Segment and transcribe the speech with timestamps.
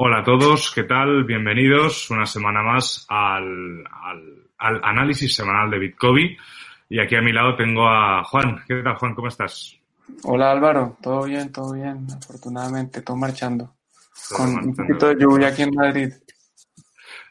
[0.00, 1.24] Hola a todos, ¿qué tal?
[1.24, 3.82] Bienvenidos una semana más al,
[4.56, 6.36] análisis semanal de Bitcoin.
[6.88, 8.62] Y aquí a mi lado tengo a Juan.
[8.68, 9.16] ¿Qué tal, Juan?
[9.16, 9.76] ¿Cómo estás?
[10.22, 13.74] Hola Álvaro, todo bien, todo bien, afortunadamente, todo marchando.
[14.36, 16.12] con un poquito de lluvia aquí en Madrid.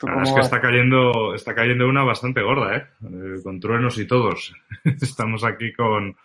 [0.01, 2.83] La verdad es que está cayendo, está cayendo una bastante gorda, ¿eh?
[3.01, 3.41] ¿eh?
[3.45, 4.53] Con truenos y todos.
[4.83, 6.17] Estamos aquí con,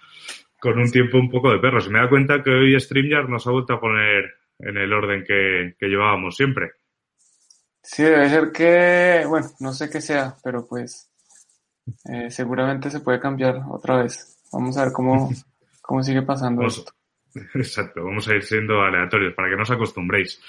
[0.58, 1.88] con un tiempo un poco de perros.
[1.88, 5.74] Me da cuenta que hoy StreamYard nos ha vuelto a poner en el orden que,
[5.80, 6.72] llevábamos siempre.
[7.82, 11.10] Sí, debe ser que, bueno, no sé qué sea, pero pues
[12.10, 14.38] eh, seguramente se puede cambiar otra vez.
[14.52, 15.30] Vamos a ver cómo,
[15.82, 16.92] cómo sigue pasando esto.
[17.54, 20.40] Exacto, vamos a ir siendo aleatorios para que no os acostumbréis.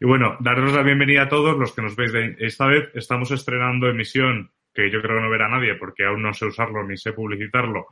[0.00, 2.12] Y bueno, daros la bienvenida a todos los que nos veis.
[2.12, 2.36] De...
[2.40, 6.32] Esta vez estamos estrenando emisión que yo creo que no verá nadie porque aún no
[6.32, 7.88] sé usarlo ni sé publicitarlo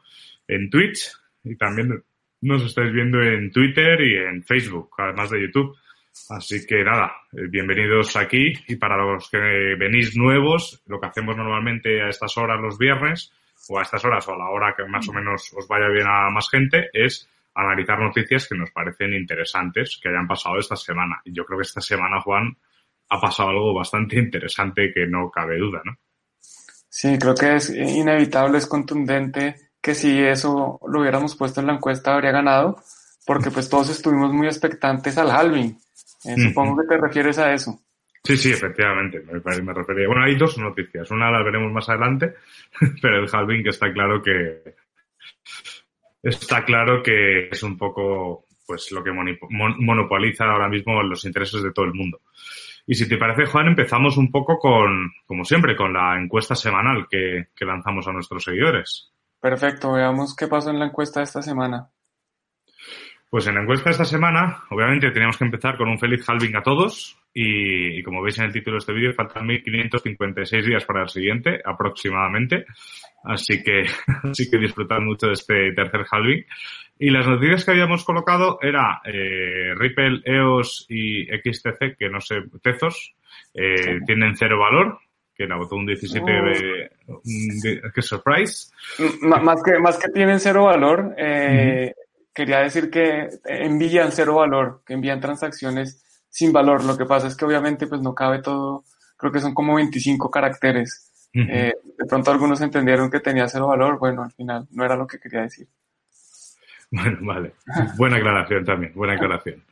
[0.49, 1.13] en Twitch
[1.45, 2.03] y también
[2.43, 5.77] nos estáis viendo en Twitter y en Facebook, además de YouTube.
[6.31, 9.39] Así que nada, eh, bienvenidos aquí y para los que
[9.79, 13.33] venís nuevos, lo que hacemos normalmente a estas horas los viernes
[13.69, 16.07] o a estas horas o a la hora que más o menos os vaya bien
[16.07, 21.21] a más gente es analizar noticias que nos parecen interesantes que hayan pasado esta semana.
[21.25, 22.57] Y yo creo que esta semana, Juan,
[23.09, 25.97] ha pasado algo bastante interesante que no cabe duda, ¿no?
[26.89, 31.75] Sí, creo que es inevitable, es contundente que si eso lo hubiéramos puesto en la
[31.75, 32.83] encuesta habría ganado,
[33.27, 35.79] porque pues todos estuvimos muy expectantes al halving.
[36.25, 37.81] Eh, supongo que te refieres a eso.
[38.23, 40.07] Sí, sí, efectivamente, me, me refería.
[40.07, 41.11] Bueno, hay dos noticias.
[41.11, 42.35] Una la veremos más adelante,
[43.03, 44.75] pero el halving que está claro que
[46.23, 51.73] está claro que es un poco pues lo que monopoliza ahora mismo los intereses de
[51.73, 52.21] todo el mundo.
[52.87, 57.07] Y si te parece, Juan, empezamos un poco con, como siempre, con la encuesta semanal
[57.11, 59.13] que, que lanzamos a nuestros seguidores.
[59.41, 61.89] Perfecto, veamos qué pasó en la encuesta de esta semana.
[63.31, 66.57] Pues en la encuesta de esta semana, obviamente teníamos que empezar con un feliz halving
[66.57, 71.03] a todos y, como veis en el título de este vídeo, faltan 1556 días para
[71.03, 72.67] el siguiente, aproximadamente.
[73.23, 73.85] Así que,
[74.25, 76.45] así que disfrutad mucho de este tercer halving.
[76.99, 82.43] Y las noticias que habíamos colocado era eh, Ripple, EOS y XTC, que no sé,
[82.61, 83.15] Tezos,
[83.55, 84.99] eh, tienen cero valor,
[85.41, 86.91] que la votó un 17 de,
[87.95, 88.71] qué surprise.
[89.23, 91.95] más que, más que tienen cero valor, eh,
[92.35, 96.85] quería decir que envían cero valor, que envían transacciones sin valor.
[96.85, 98.85] Lo que pasa es que obviamente pues no cabe todo,
[99.17, 101.11] creo que son como 25 caracteres.
[101.33, 105.07] Eh, de pronto algunos entendieron que tenía cero valor, bueno, al final no era lo
[105.07, 105.67] que quería decir.
[106.91, 107.53] Bueno, vale.
[107.97, 109.65] Buena aclaración también, buena aclaración.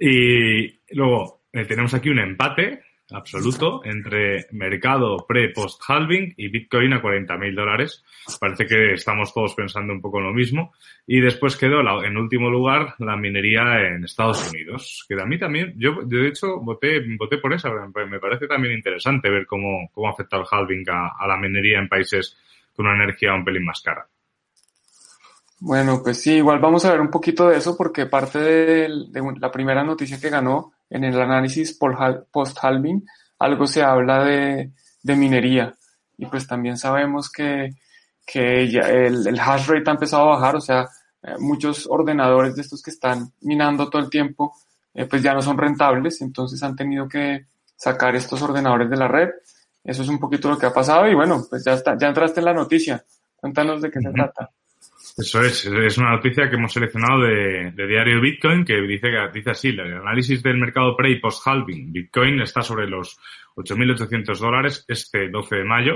[0.00, 7.02] Y luego eh, tenemos aquí un empate absoluto entre mercado pre-post halving y Bitcoin a
[7.02, 8.04] 40 mil dólares.
[8.40, 10.72] Parece que estamos todos pensando un poco en lo mismo.
[11.06, 15.74] Y después quedó en último lugar la minería en Estados Unidos, que a mí también,
[15.76, 17.70] yo de hecho voté, voté por esa.
[17.70, 22.36] Me parece también interesante ver cómo, cómo afecta el halving a, la minería en países
[22.74, 24.06] con una energía un pelín más cara.
[25.60, 28.88] Bueno, pues sí, igual vamos a ver un poquito de eso porque parte de
[29.38, 33.04] la primera noticia que ganó en el análisis post-halving
[33.38, 34.72] algo se habla de,
[35.02, 35.74] minería
[36.16, 37.70] y pues también sabemos que,
[38.34, 40.88] el, hash rate ha empezado a bajar, o sea,
[41.22, 44.54] eh, muchos ordenadores de estos que están minando todo el tiempo
[44.94, 47.46] eh, pues ya no son rentables, entonces han tenido que
[47.76, 49.28] sacar estos ordenadores de la red.
[49.82, 52.40] Eso es un poquito lo que ha pasado y bueno, pues ya está, ya entraste
[52.40, 53.04] en la noticia.
[53.36, 54.50] Cuéntanos de qué se trata.
[55.16, 59.68] Eso es, es una noticia que hemos seleccionado de, Diario Bitcoin que dice, dice así,
[59.68, 61.92] el análisis del mercado pre y post halving.
[61.92, 63.16] Bitcoin está sobre los
[63.54, 65.94] 8.800 dólares este 12 de mayo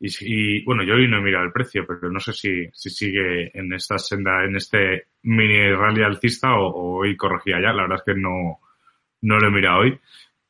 [0.00, 3.56] y, bueno, yo hoy no he mirado el precio, pero no sé si, si sigue
[3.56, 7.72] en esta senda, en este mini rally alcista o, hoy corregía ya.
[7.72, 8.58] La verdad es que no,
[9.22, 9.98] no lo he mirado hoy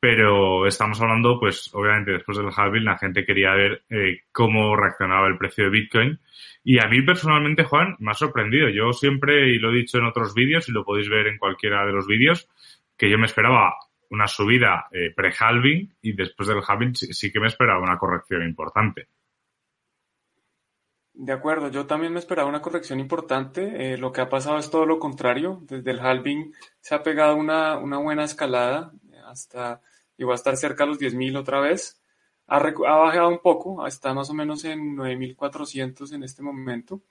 [0.09, 5.27] pero estamos hablando, pues obviamente después del halving la gente quería ver eh, cómo reaccionaba
[5.27, 6.21] el precio de Bitcoin
[6.63, 8.69] y a mí personalmente, Juan, me ha sorprendido.
[8.69, 11.85] Yo siempre, y lo he dicho en otros vídeos, y lo podéis ver en cualquiera
[11.85, 12.47] de los vídeos,
[12.95, 13.75] que yo me esperaba
[14.09, 19.09] una subida eh, pre-halving y después del halving sí, que me esperaba una corrección importante.
[21.15, 23.91] De acuerdo, yo también me esperaba una corrección importante.
[23.91, 25.59] Eh, lo que ha pasado es todo lo contrario.
[25.63, 28.93] Desde el halving se ha pegado una, una buena escalada
[29.25, 29.81] hasta
[30.17, 32.01] llegó a estar cerca de los 10.000 otra vez.
[32.47, 37.01] Ha, ha, bajado un poco, está más o menos en 9.400 en este momento,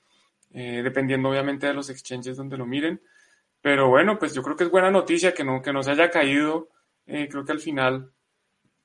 [0.52, 3.00] eh, dependiendo obviamente de los exchanges donde lo miren.
[3.60, 6.10] Pero bueno, pues yo creo que es buena noticia que no, que no se haya
[6.10, 6.68] caído.
[7.06, 8.12] Eh, creo que al final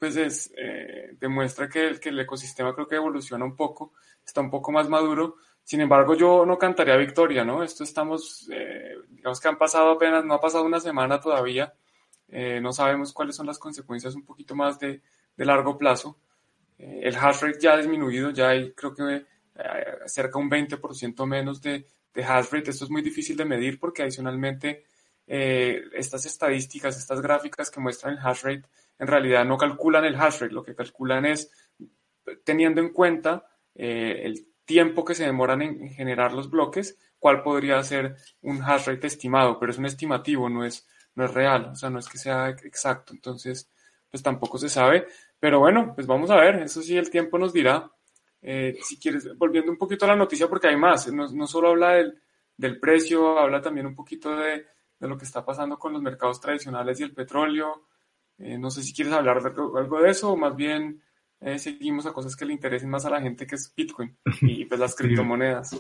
[0.02, 3.94] pues es, eh, demuestra que que el ecosistema creo que evoluciona un poco,
[4.26, 5.36] está un poco más maduro.
[5.64, 7.62] Sin embargo, yo no cantaría victoria, ¿no?
[7.64, 11.76] Esto estamos, eh, digamos que han pasado apenas, no ha pasado una semana todavía,
[12.32, 15.02] eh, no sabemos cuáles son las consecuencias un poquito más de,
[15.38, 16.18] largo plazo.
[16.78, 19.26] Eh, el hash rate ya ha disminuido, ya hay creo que eh,
[20.06, 22.72] cerca un 20% menos de, de hash rate.
[22.72, 24.86] Esto es muy difícil de medir porque adicionalmente
[25.28, 28.64] estas estadísticas, estas gráficas que muestran el hash rate,
[29.00, 31.50] en realidad no calculan el hash rate, lo que calculan es
[32.44, 33.46] teniendo en cuenta
[33.76, 38.88] eh, el tiempo que se demoran en, generar los bloques, cuál podría ser un hash
[38.88, 42.08] rate estimado, pero es un estimativo, no es, no es real, o sea, no es
[42.08, 43.70] que sea exacto, entonces,
[44.10, 45.08] pues tampoco se sabe,
[45.40, 47.90] pero bueno, pues vamos a ver, eso sí el tiempo nos dirá.
[48.42, 51.70] Eh, si quieres, volviendo un poquito a la noticia, porque hay más, no, no solo
[51.70, 52.20] habla del,
[52.58, 54.66] del, precio, habla también un poquito de,
[55.00, 57.88] de, lo que está pasando con los mercados tradicionales y el petróleo,
[58.38, 61.04] eh, no sé si quieres hablar de algo de eso o más bien
[61.40, 64.66] eh, seguimos a cosas que le interesen más a la gente que es Bitcoin y
[64.66, 65.80] pues las criptomonedas.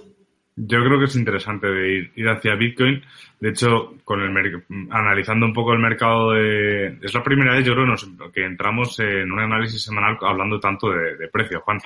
[0.55, 3.01] Yo creo que es interesante de ir, ir hacia Bitcoin.
[3.39, 6.97] De hecho, con el analizando un poco el mercado de...
[7.01, 7.95] Es la primera vez, yo creo,
[8.31, 11.79] que entramos en un análisis semanal hablando tanto de, de precio, Juan.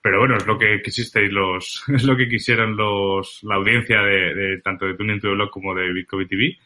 [0.00, 1.84] Pero bueno, es lo que quisisteis los...
[1.94, 5.50] Es lo que quisieran los la audiencia de, de tanto de Tuning to the Blog
[5.50, 6.56] como de Bitcoin TV.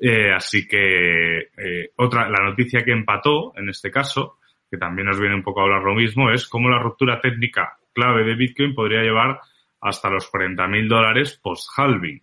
[0.00, 4.38] Eh, así que eh, otra, la noticia que empató en este caso,
[4.70, 7.78] que también nos viene un poco a hablar lo mismo, es cómo la ruptura técnica
[7.92, 9.40] clave de Bitcoin podría llevar
[9.80, 12.22] hasta los 40.000 dólares post-halving.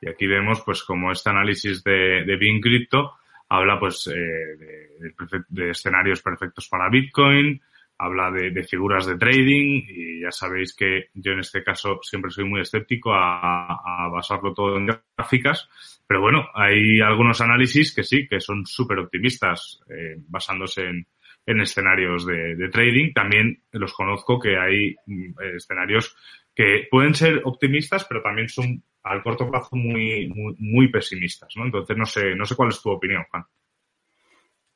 [0.00, 3.14] Y aquí vemos pues como este análisis de, de Bean Crypto
[3.48, 7.60] habla pues eh, de, de, escenarios perfectos para Bitcoin,
[7.98, 12.30] habla de, de, figuras de trading y ya sabéis que yo en este caso siempre
[12.30, 14.86] soy muy escéptico a, a basarlo todo en
[15.16, 15.68] gráficas,
[16.06, 21.06] pero bueno, hay algunos análisis que sí, que son súper optimistas eh, basándose en,
[21.46, 23.12] en escenarios de, trading.
[23.12, 26.16] También los conozco que hay eh, escenarios
[26.54, 31.66] que pueden ser optimistas, pero también son al corto plazo muy, muy, pesimistas, ¿no?
[31.66, 33.44] Entonces no sé, no sé cuál es tu opinión, Juan.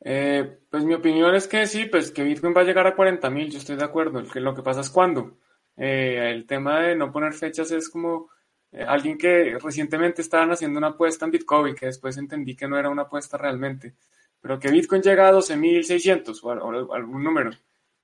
[0.00, 3.30] Eh, pues mi opinión es que sí, pues que Bitcoin va a llegar a 40
[3.30, 4.22] mil, yo estoy de acuerdo.
[4.34, 5.38] Lo que pasa es cuándo.
[5.76, 8.28] Eh, el tema de no poner fechas es como
[8.72, 12.78] eh, alguien que recientemente estaban haciendo una apuesta en Bitcoin, que después entendí que no
[12.78, 13.94] era una apuesta realmente,
[14.40, 17.50] pero que Bitcoin llega a 12.600 o, o, algún número.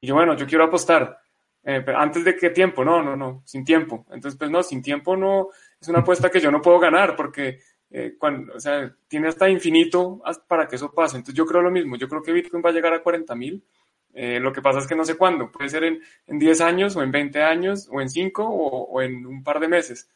[0.00, 1.18] Y yo, bueno, yo quiero apostar.
[1.64, 4.06] Eh, pero antes de qué tiempo, no, no, no, sin tiempo.
[4.10, 5.48] Entonces, pues no, sin tiempo no,
[5.80, 9.48] es una apuesta que yo no puedo ganar porque eh, cuando, o sea, tiene hasta
[9.48, 11.16] infinito para que eso pase.
[11.16, 13.64] Entonces yo creo lo mismo, yo creo que Bitcoin va a llegar a 40 mil.
[14.12, 16.96] Eh, lo que pasa es que no sé cuándo, puede ser en, en 10 años
[16.96, 20.08] o en 20 años o en 5 o, o, en un par de meses,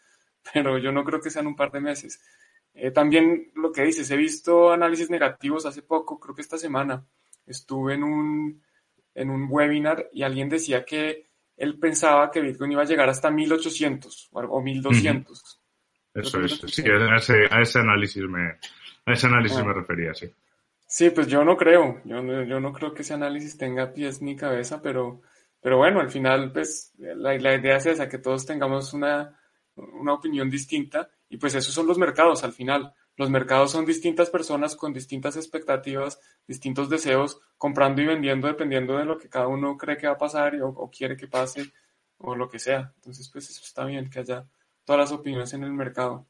[0.52, 2.20] pero yo no creo que sean un par de meses.
[2.74, 7.04] Eh, también lo que dices, he visto análisis negativos hace poco, creo que esta semana
[7.46, 8.62] estuve en un,
[9.14, 11.27] en un webinar y alguien decía que
[11.58, 15.60] él pensaba que Bitcoin iba a llegar hasta 1800 o 1200.
[16.14, 18.59] Eso es, sí, a ese, a ese análisis me,
[19.04, 19.64] a ese análisis ah.
[19.64, 20.30] me refería, sí.
[20.87, 24.23] Sí, pues yo no creo, yo no, yo no creo que ese análisis tenga pies
[24.23, 25.21] ni cabeza, pero,
[25.61, 29.38] pero bueno, al final, pues la, la idea es esa, que todos tengamos una,
[29.76, 32.94] una opinión distinta y pues esos son los mercados al final.
[33.18, 39.04] Los mercados son distintas personas con distintas expectativas, distintos deseos, comprando y vendiendo dependiendo de
[39.04, 41.72] lo que cada uno cree que va a pasar o, o quiere que pase
[42.18, 42.92] o lo que sea.
[42.94, 44.44] Entonces, pues eso está bien, que haya
[44.84, 46.26] todas las opiniones en el mercado.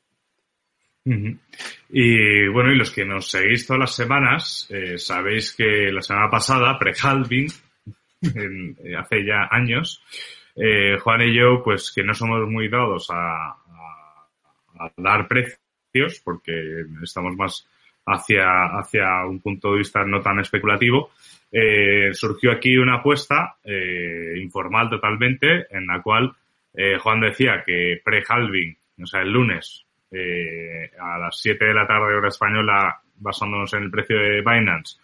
[1.90, 6.30] Y bueno, y los que nos seguís todas las semanas, eh, sabéis que la semana
[6.30, 7.48] pasada, pre-halving,
[8.22, 10.02] eh, hace ya años,
[10.56, 14.26] eh, Juan y yo, pues que no somos muy dados a, a,
[14.80, 15.60] a dar precios,
[16.24, 17.66] porque estamos más
[18.06, 21.10] hacia, hacia un punto de vista no tan especulativo,
[21.50, 26.32] eh, surgió aquí una apuesta eh, informal totalmente en la cual
[26.74, 31.86] eh, Juan decía que pre-halving, o sea, el lunes eh, a las 7 de la
[31.86, 34.98] tarde hora española, basándonos en el precio de Binance,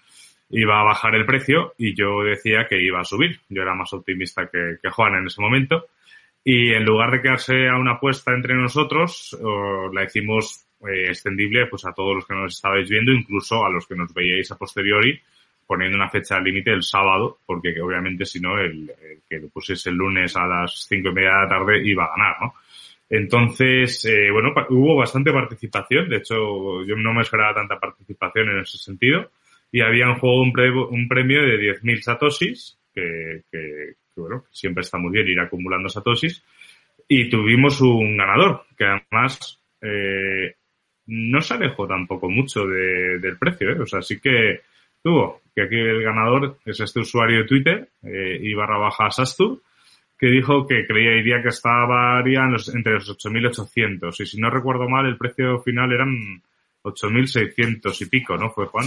[0.51, 3.41] iba a bajar el precio y yo decía que iba a subir.
[3.49, 5.87] Yo era más optimista que, que Juan en ese momento.
[6.45, 9.37] Y en lugar de quedarse a una apuesta entre nosotros,
[9.93, 13.87] la hicimos eh, extendible pues a todos los que nos estabais viendo, incluso a los
[13.87, 15.21] que nos veíais a posteriori,
[15.67, 18.91] poniendo una fecha límite el sábado, porque obviamente si no, el,
[19.29, 22.11] que lo pusiese el lunes a las cinco y media de la tarde iba a
[22.11, 22.55] ganar, ¿no?
[23.09, 26.09] Entonces, eh, bueno, hubo bastante participación.
[26.09, 29.31] De hecho, yo no me esperaba tanta participación en ese sentido.
[29.71, 30.53] Y había en juego un,
[31.09, 36.43] premio de 10.000 satoshis, que, que, bueno, siempre está muy bien ir acumulando satoshis.
[37.07, 40.55] Y tuvimos un ganador, que además eh,
[41.07, 43.71] no se alejó tampoco mucho del precio.
[43.71, 43.81] ¿eh?
[43.81, 44.63] O sea, sí que
[45.03, 49.61] tuvo, que aquí el ganador es este usuario de Twitter, eh, y barra baja Sastur,
[50.19, 54.21] que dijo que creía iría que estaría los, entre los 8.800.
[54.21, 56.43] Y si no recuerdo mal, el precio final eran
[56.83, 58.51] 8.600 y pico, ¿no?
[58.51, 58.87] Fue Juan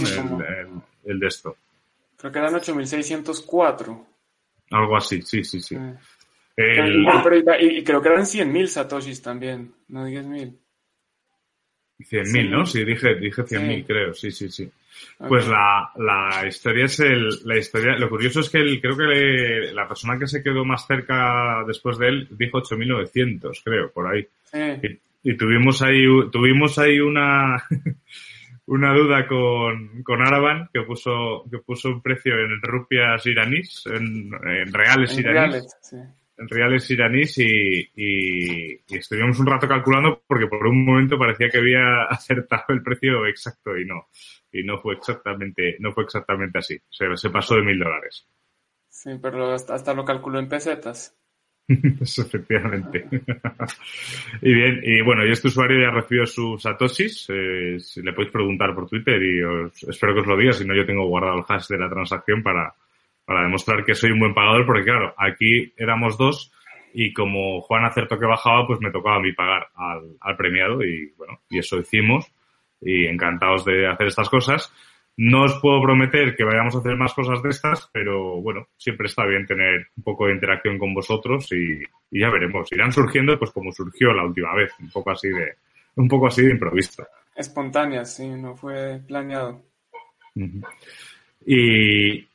[1.04, 1.56] el, de esto.
[2.16, 4.06] Creo que eran 8.604.
[4.70, 5.76] Algo así, sí, sí, sí.
[6.56, 10.58] y, creo que eran 100.000 satoshis también, no 10.000.
[12.04, 12.66] 100.000, ¿no?
[12.66, 14.70] Sí, dije, dije 100.000, creo, sí, sí, sí.
[15.16, 19.72] Pues la, la historia es el, la historia, lo curioso es que el, creo que
[19.72, 24.26] la persona que se quedó más cerca después de él dijo 8.900, creo, por ahí.
[24.82, 27.62] Y, y, tuvimos ahí, tuvimos ahí una,
[28.68, 34.30] una duda con, con Araban que puso, que puso un precio en rupias iraníes, en,
[34.72, 35.76] reales iraníes.
[36.38, 42.02] Reales iraníes y, y, estuvimos un rato calculando porque por un momento parecía que había
[42.10, 44.08] acertado el precio exacto y no
[44.52, 46.78] y no fue exactamente, no fue exactamente así.
[46.88, 48.26] Se, se pasó de mil dólares.
[48.88, 51.16] Sí, pero hasta, lo calculó en pesetas.
[52.00, 53.06] Eso, efectivamente.
[54.42, 57.26] y bien, y bueno, y este usuario ya recibió sus satoshis.
[57.28, 60.74] Eh, le podéis preguntar por Twitter y os, espero que os lo diga, si no
[60.74, 62.74] yo tengo guardado el hash de la transacción para,
[63.28, 66.50] para demostrar que soy un buen pagador, porque claro, aquí éramos dos
[66.94, 70.82] y como Juan acertó que bajaba, pues me tocaba a mí pagar al, al premiado
[70.82, 72.24] y bueno, y eso hicimos
[72.80, 74.72] y encantados de hacer estas cosas.
[75.18, 79.08] No os puedo prometer que vayamos a hacer más cosas de estas, pero bueno, siempre
[79.08, 81.82] está bien tener un poco de interacción con vosotros y,
[82.18, 82.72] ya veremos.
[82.72, 85.56] Irán surgiendo pues como surgió la última vez, un poco así de,
[85.96, 87.06] un poco así de improviso.
[87.36, 89.60] Espontánea, sí, no fue planeado.
[91.44, 92.26] Y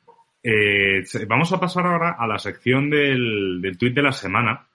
[0.44, 4.68] eh, vamos a pasar ahora a la sección del, del tuit de la semana.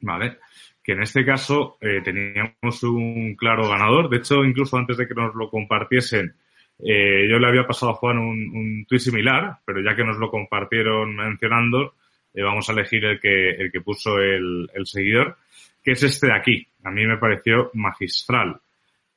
[0.00, 0.38] Vale
[0.84, 4.10] que en este caso eh, teníamos un claro ganador.
[4.10, 6.34] De hecho, incluso antes de que nos lo compartiesen,
[6.78, 10.18] eh, yo le había pasado a Juan un, un tuit similar, pero ya que nos
[10.18, 11.94] lo compartieron mencionando,
[12.34, 15.38] vamos a elegir el que, el que puso el, el, seguidor,
[15.82, 16.68] que es este de aquí.
[16.82, 18.60] A mí me pareció magistral.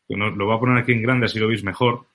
[0.07, 2.05] lo voy a poner aquí en grande así lo veis mejor.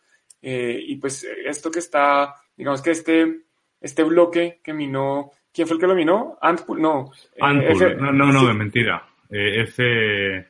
[0.41, 3.43] Eh, y pues esto que está, digamos que este
[3.81, 6.37] este bloque que minó, ¿quién fue el que lo minó?
[6.41, 7.11] Antpool, no.
[7.33, 9.03] Eh, Antpool, no, no, no, mentira.
[9.29, 10.47] Eh, ese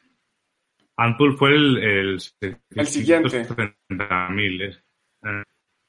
[0.97, 2.21] Antpool fue el, el,
[2.75, 3.47] el siguiente.
[5.23, 5.43] Eh,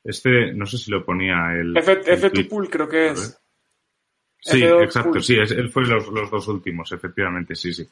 [0.04, 1.76] este, no sé si lo ponía el.
[1.76, 3.38] F, pool creo que es.
[4.44, 7.88] Sí, exacto, sí, él fue los, los dos últimos, efectivamente, sí, sí.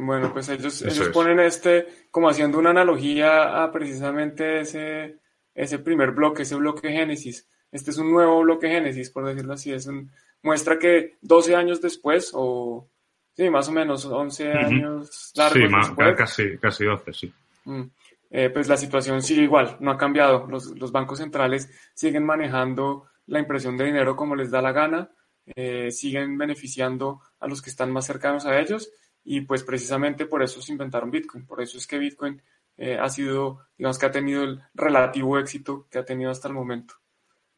[0.00, 5.16] Bueno, pues ellos, ellos ponen este como haciendo una analogía a precisamente ese,
[5.54, 9.72] ese primer bloque, ese bloque Génesis, este es un nuevo bloque Génesis, por decirlo así.
[9.72, 10.08] Es un,
[10.42, 12.88] muestra que 12 años después, o
[13.36, 17.32] sí, más o menos 11 años largos sí, después, casi, casi 12, sí.
[17.64, 17.82] Mm,
[18.30, 20.46] eh, pues la situación sigue igual, no ha cambiado.
[20.46, 25.10] Los, los, bancos centrales siguen manejando la impresión de dinero como les da la gana,
[25.56, 28.92] eh, siguen beneficiando a los que están más cercanos a ellos
[29.24, 32.40] y pues precisamente por eso se inventaron Bitcoin, por eso es que Bitcoin
[32.76, 36.54] eh, ha sido, digamos que ha tenido el relativo éxito que ha tenido hasta el
[36.54, 36.94] momento.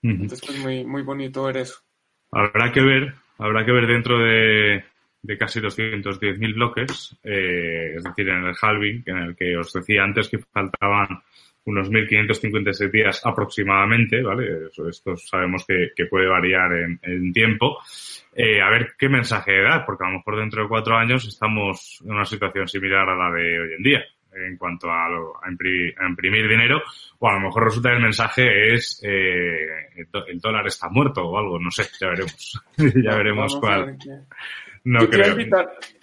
[0.02, 1.80] Entonces, pues muy, muy bonito ver eso.
[2.32, 4.82] Habrá que ver, habrá que ver dentro de,
[5.22, 10.04] de casi 210.000 bloques, eh, es decir, en el halving, en el que os decía
[10.04, 11.22] antes que faltaban
[11.64, 14.68] unos 1.556 días aproximadamente, ¿vale?
[14.88, 17.78] esto sabemos que, puede variar en, tiempo.
[18.34, 22.00] Eh, a ver qué mensaje da, porque a lo mejor dentro de cuatro años estamos
[22.04, 25.08] en una situación similar a la de hoy en día en cuanto a,
[25.48, 26.82] imprimir, dinero,
[27.18, 29.88] o a lo mejor resulta que el mensaje es eh,
[30.28, 32.62] el dólar está muerto o algo, no sé, ya veremos.
[32.76, 33.98] ya veremos cuál.
[34.84, 35.36] No creo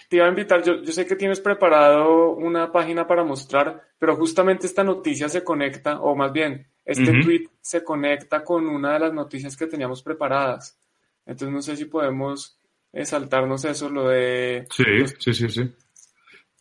[0.07, 4.15] te iba a invitar, yo, yo, sé que tienes preparado una página para mostrar, pero
[4.15, 8.99] justamente esta noticia se conecta, o más bien, este tweet se conecta con una de
[8.99, 10.79] las noticias que teníamos preparadas.
[11.25, 12.57] Entonces no sé si podemos
[12.93, 14.65] eh, saltarnos eso, lo de...
[14.71, 14.83] Sí,
[15.19, 15.71] sí, sí, sí.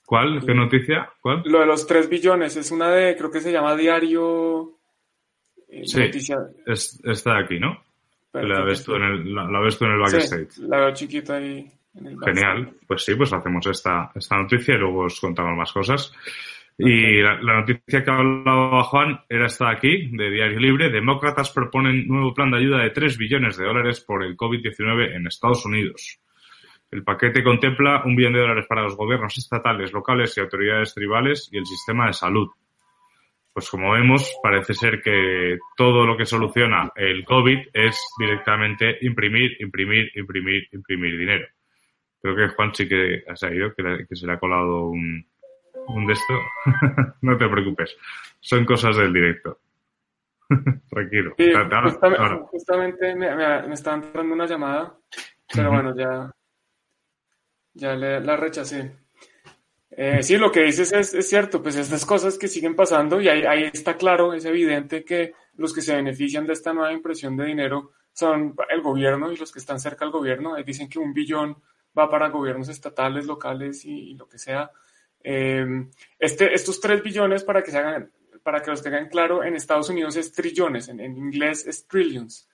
[0.05, 0.45] ¿Cuál?
[0.45, 1.09] ¿Qué noticia?
[1.21, 1.43] ¿Cuál?
[1.45, 4.73] Lo de los 3 billones, es una de, creo que se llama Diario...
[5.69, 6.01] Eh, sí,
[7.05, 7.85] está aquí, ¿no?
[8.33, 10.51] La ves, tú en el, la, ves tú en el backstage.
[10.51, 11.71] Sí, la veo chiquita ahí.
[12.25, 16.13] Genial, pues sí, pues hacemos esta, esta noticia y luego os contamos más cosas.
[16.79, 20.91] Y la, noticia que hablaba Juan era esta aquí, de Diario Libre.
[20.91, 25.27] Demócratas proponen nuevo plan de ayuda de 3 billones de dólares por el COVID-19 en
[25.27, 26.21] Estados Unidos.
[26.91, 31.49] El paquete contempla un billón de dólares para los gobiernos estatales, locales y autoridades tribales
[31.51, 32.49] y el sistema de salud.
[33.55, 39.57] Pues como vemos, parece ser que todo lo que soluciona el COVID es directamente imprimir,
[39.61, 41.47] imprimir, imprimir, imprimir dinero.
[42.21, 45.27] Creo que Juan sí que ha salido, que, se le ha colado un,
[45.89, 46.35] un de esto.
[47.23, 47.97] no te preocupes,
[48.41, 49.61] son cosas del directo.
[50.91, 51.35] Tranquilo.
[52.51, 54.97] justamente, me, me, está entrando una llamada,
[55.53, 56.31] pero bueno, ya,
[57.75, 59.07] ya la rechacé.
[59.91, 63.29] Eh, sí, lo que dices es, es, cierto, pues estas cosas que siguen pasando y
[63.29, 67.35] ahí, ahí, está claro, es evidente que los que se benefician de esta nueva impresión
[67.35, 70.55] de dinero son el gobierno y los que están cerca del gobierno.
[70.55, 71.57] Ahí dicen que un billón
[71.97, 74.71] va para gobiernos estatales, locales y, lo que sea.
[75.23, 78.11] Em, este, estos tres billones, para que, se hagan,
[78.43, 82.49] para que los tengan claro, en Estados Unidos es trillones, en, inglés es trillions.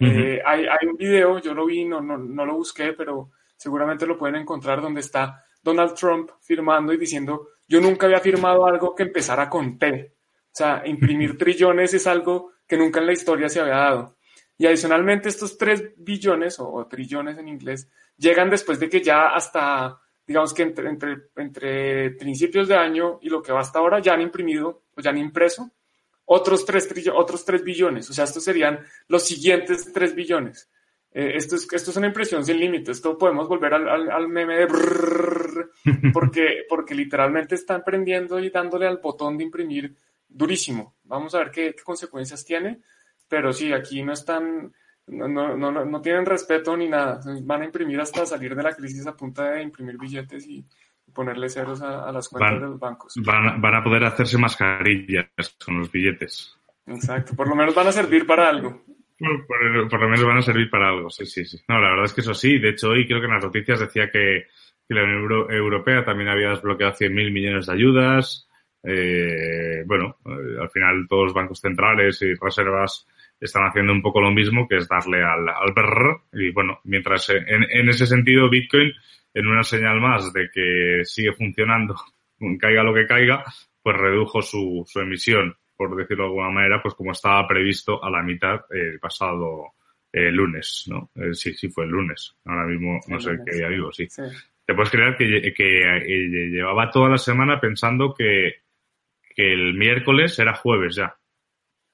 [0.00, 4.06] Eh, hay, hay, un video, yo lo vi, no, no, no lo busqué, pero seguramente
[4.06, 8.94] lo pueden encontrar donde está Donald Trump firmando y diciendo, yo nunca había firmado algo
[8.94, 10.14] que empezara con T.
[10.14, 14.16] O sea, imprimir trillones es algo que nunca en la historia se había dado.
[14.56, 19.98] Y adicionalmente estos tres billones o trillones en inglés llegan después de que ya hasta,
[20.26, 20.88] digamos que entre,
[21.36, 25.10] entre, principios de año y lo que va hasta ahora ya han imprimido o ya
[25.10, 25.70] han impreso
[26.26, 28.10] otros 3, otros tres billones.
[28.10, 30.70] O sea, estos serían los siguientes 3 billones.
[31.10, 32.92] Eh, esto, es, esto es una impresión sin límite.
[32.92, 34.66] Esto podemos volver al, al, meme de
[36.12, 39.96] porque, porque literalmente están prendiendo y dándole al botón de imprimir
[40.28, 40.96] durísimo.
[41.04, 42.80] Vamos a ver qué, qué consecuencias tiene.
[43.26, 44.74] Pero sí, aquí no están,
[45.08, 47.20] no, no, no, no tienen respeto ni nada.
[47.42, 50.64] Van a imprimir hasta salir de la crisis a punta de imprimir billetes y
[51.12, 53.14] ponerle ceros a, las cuentas de los bancos.
[53.24, 55.26] Van, van, a poder hacerse mascarillas
[55.64, 56.54] con los billetes.
[56.86, 58.82] Exacto, por lo menos van a servir para algo.
[59.18, 61.58] Por, lo menos van a servir para algo, sí, sí, sí.
[61.66, 62.58] No, la verdad es que eso sí.
[62.58, 64.46] De hecho, hoy creo que en las noticias decía que,
[64.90, 68.48] la Unión Europea también había desbloqueado 100.000 millones de ayudas.
[68.82, 73.06] Eh, bueno, eh, al final todos los bancos centrales y reservas
[73.40, 77.28] están haciendo un poco lo mismo, que es darle al, al brrr, y bueno, mientras
[77.30, 78.92] en, en, ese sentido Bitcoin,
[79.34, 81.94] en una señal más de que sigue funcionando,
[82.60, 83.44] caiga lo que caiga,
[83.82, 88.10] pues redujo su, su emisión, por decirlo de alguna manera, pues como estaba previsto a
[88.10, 89.74] la mitad el pasado
[90.12, 91.10] eh, lunes, ¿no?
[91.14, 92.34] Eh, sí, sí fue el lunes.
[92.44, 94.08] Ahora mismo no sé qué día vivo, sí.
[94.64, 98.56] Te puedes creer que, que eh, llevaba toda la semana pensando que,
[99.34, 101.14] que el miércoles era jueves ya.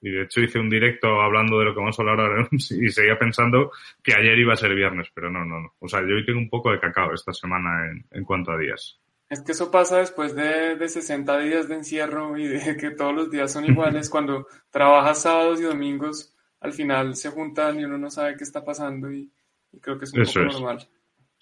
[0.05, 2.91] Y de hecho hice un directo hablando de lo que vamos a hablar ahora y
[2.91, 5.75] seguía pensando que ayer iba a ser viernes, pero no, no, no.
[5.79, 8.59] O sea, yo hoy tengo un poco de cacao esta semana en, en cuanto a
[8.59, 9.01] días.
[9.31, 13.15] Es que eso pasa después de, de 60 días de encierro y de que todos
[13.15, 14.11] los días son iguales.
[14.11, 18.63] Cuando trabajas sábados y domingos, al final se juntan y uno no sabe qué está
[18.63, 19.33] pasando y,
[19.81, 20.87] creo que es un poco normal.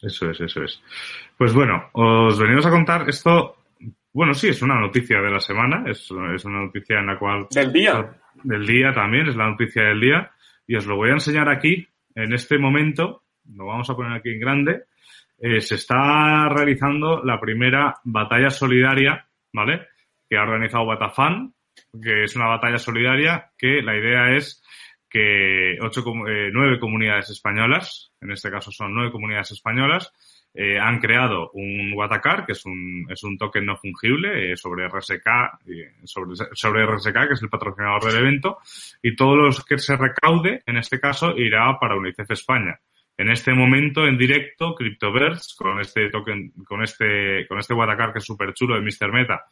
[0.01, 0.81] Eso es, eso es.
[1.37, 3.57] Pues bueno, os venimos a contar esto.
[4.13, 7.49] Bueno, sí, es una noticia de la semana, es, es una noticia en la cual...
[7.51, 10.31] Del día del día también, es la noticia del día,
[10.67, 13.23] y os lo voy a enseñar aquí, en este momento,
[13.55, 14.85] lo vamos a poner aquí en grande,
[15.39, 19.89] eh, se está realizando la primera batalla solidaria, ¿vale?
[20.29, 21.53] Que ha organizado Batafan,
[22.03, 24.63] que es una batalla solidaria que la idea es
[25.11, 30.13] que ocho, eh, nueve comunidades españolas, en este caso son nueve comunidades españolas,
[30.55, 34.87] eh, han creado un Watacar, que es un, es un token no fungible eh, sobre
[34.87, 35.27] RSK,
[36.05, 38.59] sobre, sobre RSK, que es el patrocinador del evento,
[39.03, 42.79] y todo lo que se recaude, en este caso, irá para UNICEF España.
[43.17, 48.19] En este momento, en directo, Cryptoverse, con este token, con este, con este Watacar que
[48.19, 49.13] es súper chulo de Mr.
[49.13, 49.45] Meta,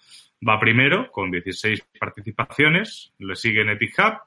[0.46, 4.18] va primero con 16 participaciones, le sigue NetHub,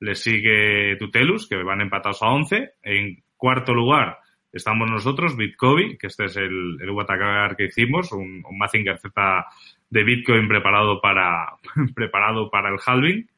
[0.00, 2.74] le sigue Tutelus, que van empatados a 11.
[2.82, 4.18] En cuarto lugar
[4.56, 9.46] estamos nosotros, Bitcoin, que este es el, el Watacar que hicimos, un, un Mazinger Z
[9.90, 11.56] de Bitcoin preparado para,
[11.94, 13.28] preparado para el halving,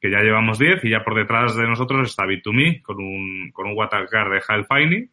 [0.00, 3.66] que ya llevamos 10 y ya por detrás de nosotros está Bit2Me con un, con
[3.66, 5.10] un Watacar de Hal Finding,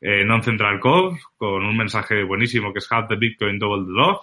[0.00, 4.20] eh, Non-Central Code con un mensaje buenísimo que es Half the Bitcoin Double the Love.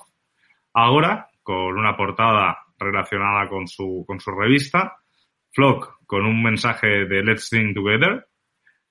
[0.73, 4.97] Ahora, con una portada relacionada con su, con su revista.
[5.53, 8.25] Flock con un mensaje de Let's Think Together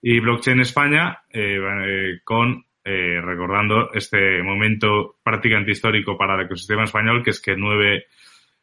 [0.02, 6.84] y Blockchain España eh, eh, con eh, recordando este momento prácticamente histórico para el ecosistema
[6.84, 8.06] español, que es que nueve,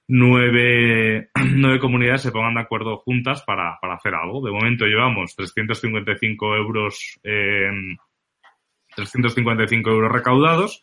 [0.08, 4.44] nueve, nueve comunidades se pongan de acuerdo juntas para, para hacer algo.
[4.44, 7.70] De momento llevamos 355 euros, eh,
[8.96, 10.82] 355 euros recaudados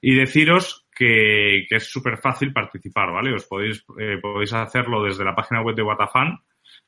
[0.00, 3.34] y deciros que, que es súper fácil participar, ¿vale?
[3.34, 6.38] Os podéis, eh, podéis hacerlo desde la página web de Watafan,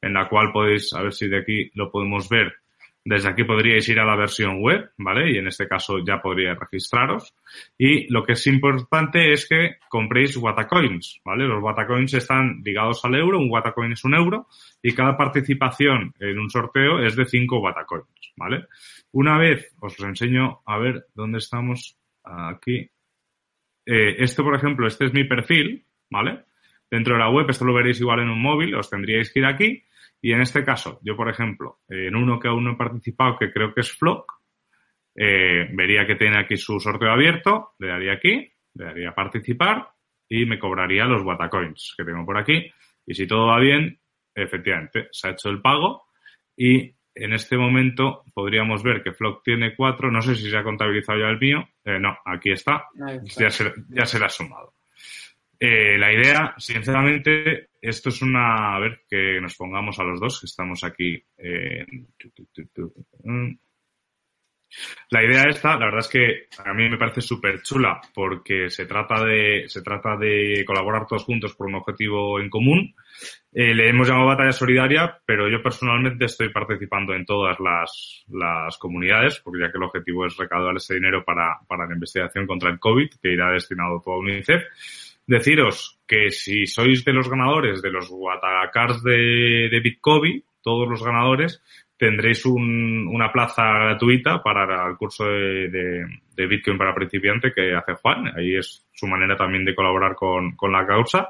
[0.00, 2.54] en la cual podéis, a ver si de aquí lo podemos ver,
[3.04, 5.32] desde aquí podríais ir a la versión web, ¿vale?
[5.32, 7.34] Y en este caso ya podríais registraros.
[7.78, 11.46] Y lo que es importante es que compréis Watacoins, ¿vale?
[11.46, 14.48] Los Watacoins están ligados al euro, un Watacoin es un euro,
[14.82, 18.66] y cada participación en un sorteo es de 5 Watacoins, ¿vale?
[19.12, 22.90] Una vez os enseño a ver dónde estamos aquí.
[23.86, 26.44] Eh, esto, por ejemplo, este es mi perfil, ¿vale?
[26.90, 29.46] Dentro de la web, esto lo veréis igual en un móvil, os tendríais que ir
[29.46, 29.84] aquí
[30.22, 33.52] y en este caso, yo, por ejemplo, en uno que aún no he participado, que
[33.52, 34.40] creo que es Flock,
[35.14, 39.88] eh, vería que tiene aquí su sorteo abierto, le daría aquí, le daría participar
[40.28, 42.70] y me cobraría los Watacoins que tengo por aquí.
[43.06, 43.98] Y si todo va bien,
[44.34, 46.04] efectivamente, se ha hecho el pago
[46.56, 50.62] y en este momento podríamos ver que Flock tiene cuatro, no sé si se ha
[50.62, 52.88] contabilizado ya el mío, eh, no, aquí está,
[53.24, 53.44] está.
[53.44, 54.74] Ya, se, ya se le ha sumado.
[55.62, 58.76] Eh, la idea, sinceramente, esto es una.
[58.76, 61.22] A ver, que nos pongamos a los dos, que estamos aquí.
[61.36, 61.84] Eh,
[65.10, 68.86] la idea esta, la verdad es que a mí me parece súper chula porque se
[68.86, 72.94] trata de se trata de colaborar todos juntos por un objetivo en común.
[73.52, 78.78] Eh, le hemos llamado batalla solidaria, pero yo personalmente estoy participando en todas las, las
[78.78, 82.70] comunidades, porque ya que el objetivo es recaudar ese dinero para, para la investigación contra
[82.70, 84.62] el COVID, que irá destinado todo a UNICEF.
[85.30, 91.04] Deciros que si sois de los ganadores de los Watacars de, de Bitcoin, todos los
[91.04, 91.62] ganadores,
[91.96, 96.04] tendréis un, una plaza gratuita para el curso de,
[96.48, 98.32] Bitcoin para principiante que hace Juan.
[98.36, 101.28] Ahí es su manera también de colaborar con, la causa.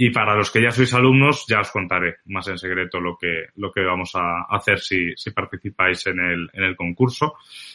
[0.00, 3.46] Y para los que ya sois alumnos, ya os contaré más en secreto lo que,
[3.56, 7.34] lo que vamos a hacer si, si participáis en el, en el concurso.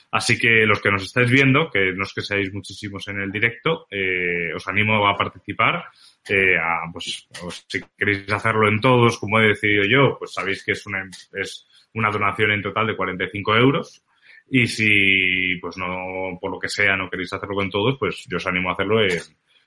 [0.09, 3.29] Así que los que nos estáis viendo, que no es que seáis muchísimos en el
[3.29, 5.83] directo, eh, os animo a participar.
[6.29, 7.27] Eh, a, pues,
[7.67, 11.67] si queréis hacerlo en todos, como he decidido yo, pues sabéis que es una, es
[11.93, 14.01] una donación en total de 45 euros.
[14.49, 18.38] Y si, pues no, por lo que sea, no queréis hacerlo con todos, pues yo
[18.38, 19.19] os animo a hacerlo en,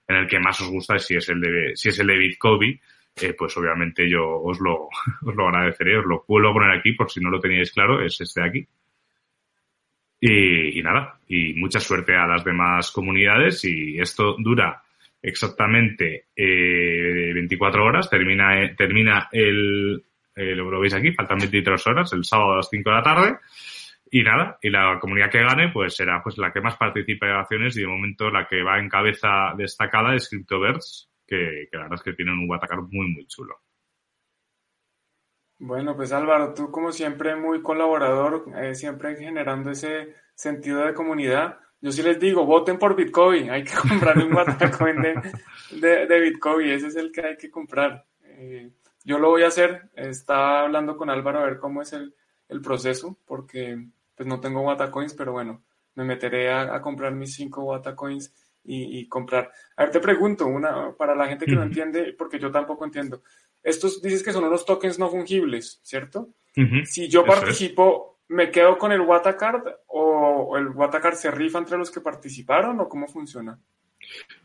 [0.08, 2.80] en el que más os gusta, si es el de, si es el de Bitcoin,
[3.16, 4.88] eh, pues obviamente yo os lo,
[5.22, 8.04] os lo agradeceré, os lo vuelvo a poner aquí por si no lo teníais claro,
[8.04, 8.66] es este de aquí.
[10.18, 14.82] Y, y, nada, y mucha suerte a las demás comunidades y esto dura
[15.22, 20.02] exactamente eh, 24 horas, termina, termina el,
[20.34, 23.36] eh, lo veis aquí, faltan 23 horas, el sábado a las 5 de la tarde.
[24.16, 27.82] Y nada, y la comunidad que gane, pues será pues la que más participaciones y
[27.82, 32.14] de momento la que va en cabeza destacada es Cryptoverse, que, la verdad es que
[32.14, 33.60] tienen un Watacar muy, muy chulo.
[35.58, 41.58] Bueno, pues Álvaro, tú como siempre muy colaborador, eh, siempre generando ese sentido de comunidad.
[41.82, 45.14] Yo sí les digo, voten por Bitcoin, hay que comprar un Watacoin de,
[45.72, 48.06] de, de, Bitcoin, ese es el que hay que comprar.
[48.22, 48.70] Eh,
[49.04, 52.14] yo lo voy a hacer, estaba hablando con Álvaro a ver cómo es el,
[52.48, 53.76] el proceso, porque
[54.16, 55.62] pues no tengo Watacoins, pero bueno,
[55.94, 59.52] me meteré a, a comprar mis cinco Watacoins y, y, comprar.
[59.76, 61.58] A ver, te pregunto, una para la gente que uh -huh.
[61.58, 63.22] no entiende, porque yo tampoco entiendo.
[63.62, 66.30] Estos dices que son unos tokens no fungibles, ¿cierto?
[66.56, 66.84] Uh -huh.
[66.84, 71.78] Si yo participo, ¿me quedo con el Watacard o, o el Watacard se rifa entre
[71.78, 73.58] los que participaron o cómo funciona?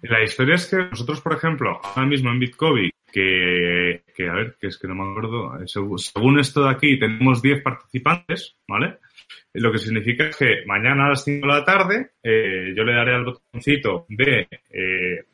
[0.02, 4.58] La historia es que nosotros, por ejemplo, ahora mismo en Bitcoin, que, que, a ver,
[4.60, 9.00] que es que no me acuerdo, según, según esto de aquí, tenemos 10 participantes, ¿vale?
[9.54, 12.94] Lo que significa es que mañana a las 5 de la tarde eh, yo le
[12.94, 15.26] daré al botoncito de, eh,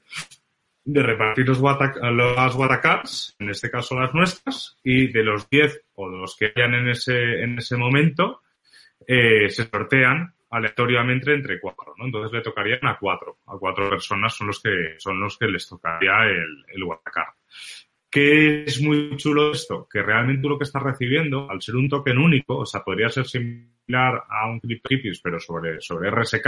[0.83, 6.09] de repartir los las Watacards, en este caso las nuestras, y de los 10 o
[6.09, 8.41] de los que hayan en ese, en ese momento,
[9.05, 12.05] eh, se sortean aleatoriamente entre cuatro, ¿no?
[12.05, 15.67] Entonces le tocarían a cuatro, a cuatro personas son los que, son los que les
[15.67, 16.83] tocaría el, el.
[18.09, 19.87] ¿Qué es muy chulo esto?
[19.91, 23.09] Que realmente tú lo que estás recibiendo, al ser un token único, o sea, podría
[23.09, 23.27] ser
[23.95, 26.47] a un CryptoKitties, pero sobre, sobre RSK,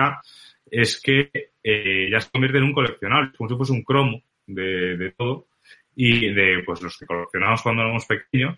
[0.69, 1.30] es que
[1.63, 5.47] eh, ya se convierte en un coleccionable, como si fuese un cromo de, de todo
[5.95, 8.56] y de pues los que coleccionamos cuando éramos pequeños.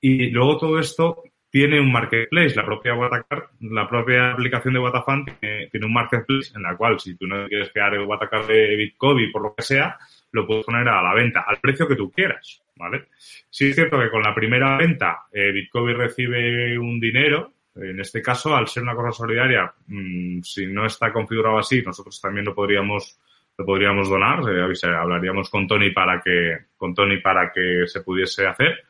[0.00, 5.24] Y luego todo esto tiene un marketplace, la propia Watacard, la propia aplicación de Watafan
[5.24, 8.76] tiene, tiene, un marketplace en la cual si tú no quieres crear el Watacard de
[8.76, 9.98] Bitcoin por lo que sea,
[10.32, 13.08] lo puedes poner a la venta al precio que tú quieras, ¿vale?
[13.50, 18.22] Sí es cierto que con la primera venta eh, Bitcoin recibe un dinero, en este
[18.22, 22.54] caso, al ser una cosa solidaria, mmm, si no está configurado así, nosotros también lo
[22.54, 23.18] podríamos
[23.58, 28.46] lo podríamos donar, eh, hablaríamos con Tony para que con Tony para que se pudiese
[28.46, 28.84] hacer.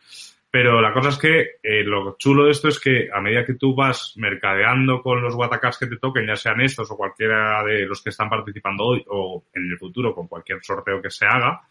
[0.48, 3.54] Pero la cosa es que eh, lo chulo de esto es que a medida que
[3.54, 7.86] tú vas mercadeando con los Watacards que te toquen, ya sean estos o cualquiera de
[7.86, 11.62] los que están participando hoy o en el futuro con cualquier sorteo que se haga,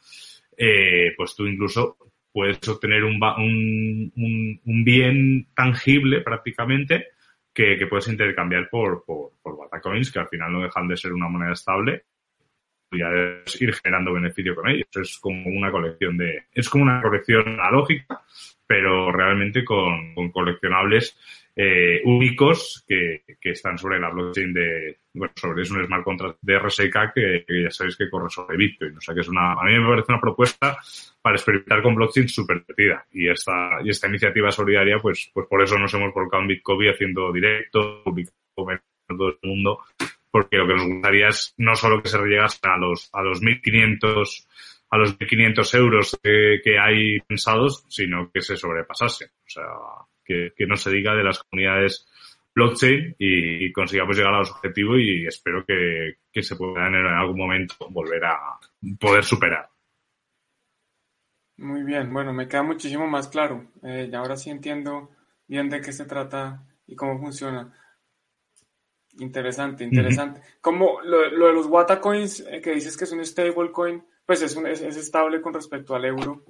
[0.58, 1.98] eh, pues tú incluso
[2.32, 7.08] puedes obtener un, un, un, bien tangible prácticamente
[7.54, 11.14] que, que puedes intercambiar por, por, por Watacoins, que al final no dejan de ser
[11.14, 12.04] una moneda estable
[12.98, 13.10] ya
[13.46, 14.88] es ir generando beneficio con ellos.
[14.96, 18.22] Es como una colección de, es como una colección analógica,
[18.66, 21.18] pero realmente con, con coleccionables
[21.62, 26.38] eh, únicos que, que, están sobre la blockchain de, bueno, sobre es un smart contract
[26.42, 28.96] de RSK que, que, ya sabéis que corre sobre Bitcoin.
[28.96, 30.78] O sea que es una, a mí me parece una propuesta
[31.22, 33.06] para experimentar con blockchain súper divertida.
[33.12, 36.92] Y esta, y esta iniciativa solidaria, pues, pues por eso nos hemos volcado en Bitcoin
[36.92, 38.32] haciendo directo, publicando
[39.10, 39.80] todo el mundo
[40.32, 43.42] porque lo que nos gustaría es no solo que se llegase a los, a los
[43.42, 44.46] 1.500
[44.92, 49.26] a los 1.500 euros que, hay pensados, sino que se sobrepasase.
[49.26, 49.66] O sea,
[50.30, 52.08] que, que no se diga de las comunidades
[52.54, 57.06] blockchain y, y, consigamos llegar a los objetivos y espero que, que se puedan en
[57.06, 58.60] algún momento volver a
[59.00, 59.70] poder superar.
[61.58, 63.72] Muy bien, bueno, me queda muchísimo más claro.
[63.84, 65.10] Eh, y ahora sí entiendo
[65.48, 67.74] bien de qué se trata y cómo funciona.
[69.20, 70.40] Interesante, interesante.
[70.40, 70.62] Uh -huh.
[70.62, 74.56] Como lo, lo, de los Watacoins, eh, que dices que es un stablecoin, pues es,
[74.56, 76.46] un, es, es, estable con respecto al euro.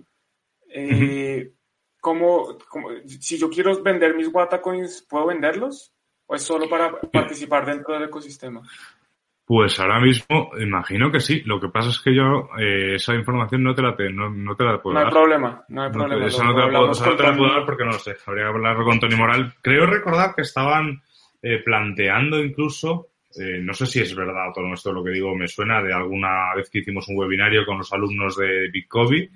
[0.69, 1.58] Eh, uh -huh.
[1.99, 5.93] ¿Cómo, cómo, si yo quiero vender mis Watacoins, ¿puedo venderlos?
[6.25, 8.61] ¿O es solo para participar dentro del ecosistema?
[9.45, 11.41] Pues ahora mismo imagino que sí.
[11.43, 14.55] Lo que pasa es que yo eh, esa información no te la te, no, no
[14.55, 15.07] te la puedo no dar.
[15.07, 16.21] hay problema, no hay problema.
[16.21, 17.97] No, esa no te, la puedo, esa no te la puedo dar porque no lo
[17.99, 18.15] sé.
[18.27, 19.53] Habría que hablar con Tony Moral.
[19.59, 21.01] Creo recordar que estaban
[21.41, 23.07] eh, planteando incluso,
[23.39, 26.53] eh, no sé si es verdad todo esto lo que digo, me suena de alguna
[26.55, 29.31] vez que hicimos un webinario con los alumnos de Bitcoin,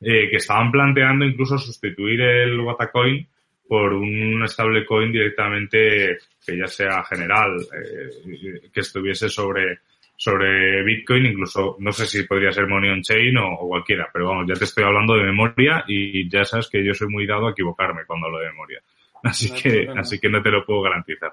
[0.00, 3.26] eh, que estaban planteando incluso sustituir el Watacoin
[3.66, 9.80] por un stablecoin directamente que ya sea general, eh, que estuviese sobre
[10.20, 14.26] sobre Bitcoin, incluso no sé si podría ser Money on Chain o, o, cualquiera, pero
[14.26, 17.46] vamos, ya te estoy hablando de memoria y ya sabes que yo soy muy dado
[17.46, 18.82] a equivocarme cuando hablo de memoria.
[19.22, 21.32] Así, no que, así que no te lo puedo garantizar.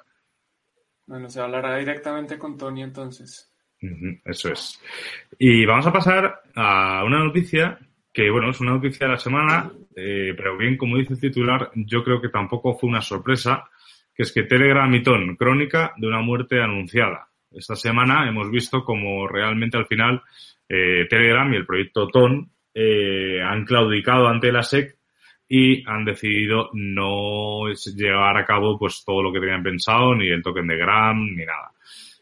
[1.07, 3.51] Bueno, se hablará directamente con Tony entonces.
[4.23, 4.81] Eso es.
[5.37, 7.79] Y vamos a pasar a una noticia
[8.15, 11.69] que, bueno, es una noticia de la semana, eh, pero bien, como dice el titular,
[11.75, 13.69] yo creo que tampoco fue una sorpresa,
[14.15, 17.27] que es que Telegram y Ton, crónica de una muerte anunciada.
[17.51, 20.23] Esta semana hemos visto como realmente al final
[20.69, 24.95] eh, Telegram y el proyecto Ton eh, han claudicado ante la SEC
[25.47, 30.41] y han decidido no llevar a cabo pues todo lo que tenían pensado, ni el
[30.41, 31.71] token de Gram, ni nada.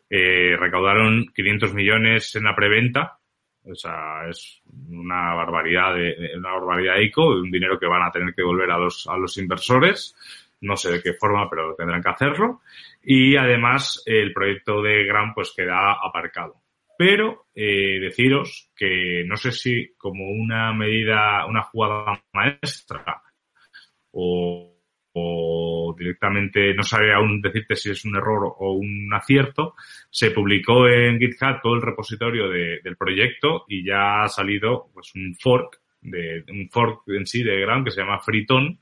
[0.10, 3.20] Eh, recaudaron 500 millones en la preventa,
[3.66, 8.12] o sea, es una barbaridad de, una barbaridad de ICO, un dinero que van a
[8.12, 10.16] tener que devolver a los, a los inversores,
[10.62, 12.62] no sé de qué forma, pero tendrán que hacerlo,
[13.04, 16.56] y además el proyecto de Gram pues queda aparcado.
[16.98, 23.22] Pero eh, deciros que no sé si como una medida, una jugada maestra
[24.12, 24.74] o
[25.98, 29.76] directamente no sabe aún decirte si es un error o un acierto,
[30.10, 35.14] se publicó en GitHub todo el repositorio de, del proyecto y ya ha salido pues
[35.16, 38.78] un fork de un fork en sí de Gram que se llama Freeton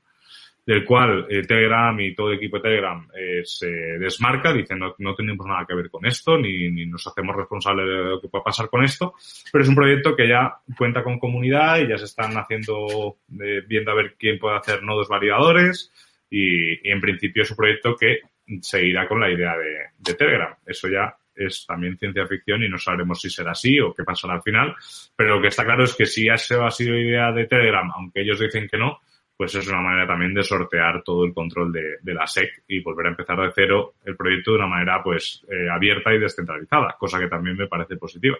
[0.65, 5.03] del cual eh, Telegram y todo el equipo de Telegram eh, se desmarca diciendo que
[5.03, 8.27] no tenemos nada que ver con esto, ni, ni, nos hacemos responsables de lo que
[8.27, 9.15] pueda pasar con esto,
[9.51, 13.63] pero es un proyecto que ya cuenta con comunidad y ya se están haciendo, eh,
[13.67, 15.91] viendo a ver quién puede hacer nodos validadores
[16.31, 18.21] y, y, en principio es un proyecto que
[18.61, 20.55] seguirá con la idea de, Telegram.
[20.65, 24.33] Eso ya es también ciencia ficción y no sabremos si será así o qué pasará
[24.33, 24.75] al final.
[25.15, 28.21] Pero lo que está claro es que si eso ha sido idea de Telegram, aunque
[28.21, 28.99] ellos dicen que no,
[29.37, 33.07] pues es una manera también de sortear todo el control de, la SEC y volver
[33.07, 37.19] a empezar de cero el proyecto de una manera pues eh, abierta y descentralizada, cosa
[37.19, 38.37] que también me parece positiva.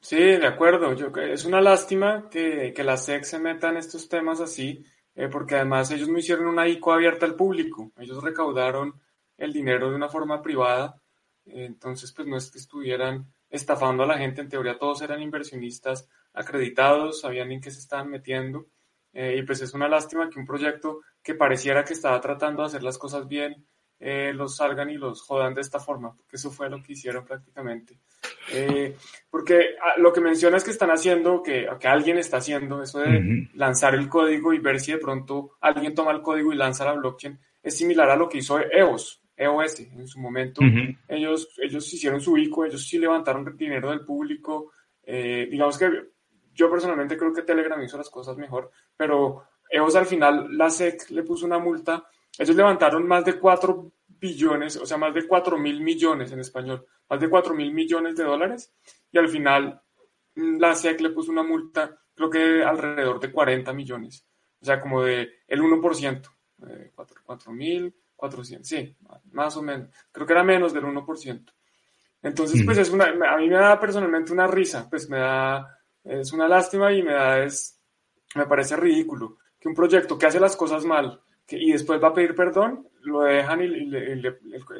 [0.00, 0.94] Sí, de acuerdo.
[0.94, 5.56] Yo, es una lástima que, la SEC se meta en estos temas así, eh, porque
[5.56, 7.92] además ellos no hicieron una ICO abierta al público.
[7.98, 9.00] Ellos recaudaron
[9.36, 11.00] el dinero de una forma privada.
[11.46, 14.40] entonces, pues no es que estuvieran estafando a la gente.
[14.40, 18.66] En teoría, todos eran inversionistas acreditados, sabían en qué se estaban metiendo.
[19.12, 22.66] Eh, y pues es una lástima que un proyecto que pareciera que estaba tratando de
[22.66, 23.64] hacer las cosas bien,
[24.00, 27.24] eh, los salgan y los jodan de esta forma, porque eso fue lo que hicieron
[27.24, 27.98] prácticamente.
[28.52, 28.96] Eh,
[29.30, 33.48] porque ah, lo que mencionas que están haciendo, que, que alguien está haciendo, eso de
[33.54, 36.92] lanzar el código y ver si de pronto alguien toma el código y lanza la
[36.92, 40.60] blockchain, es similar a lo que hizo EOS, EOS en su momento.
[41.08, 44.72] ellos, ellos hicieron su ICO, ellos sí levantaron dinero del público.
[45.02, 45.90] Eh, digamos que
[46.54, 51.10] yo personalmente creo que Telegram hizo las cosas mejor, pero EOS al final, la SEC
[51.10, 52.04] le puso una multa.
[52.38, 56.86] Ellos levantaron más de 4 billones, o sea, más de 4 mil millones en español,
[57.08, 58.72] más de 4 mil millones de dólares
[59.12, 59.80] y al final
[60.34, 64.26] mm, la SEC le puso una multa, creo que alrededor de 40 millones,
[64.60, 66.30] o sea, como de el 1%,
[66.68, 68.96] eh, 4 mil 400, sí,
[69.32, 71.52] más o menos, creo que era menos del 1%.
[72.22, 76.32] Entonces, pues es una, a mí me da personalmente una risa, pues me da, es
[76.32, 77.78] una lástima y me da, es,
[78.34, 82.14] me parece ridículo que un proyecto que hace las cosas mal y después va a
[82.14, 84.38] pedir perdón, lo dejan y, el,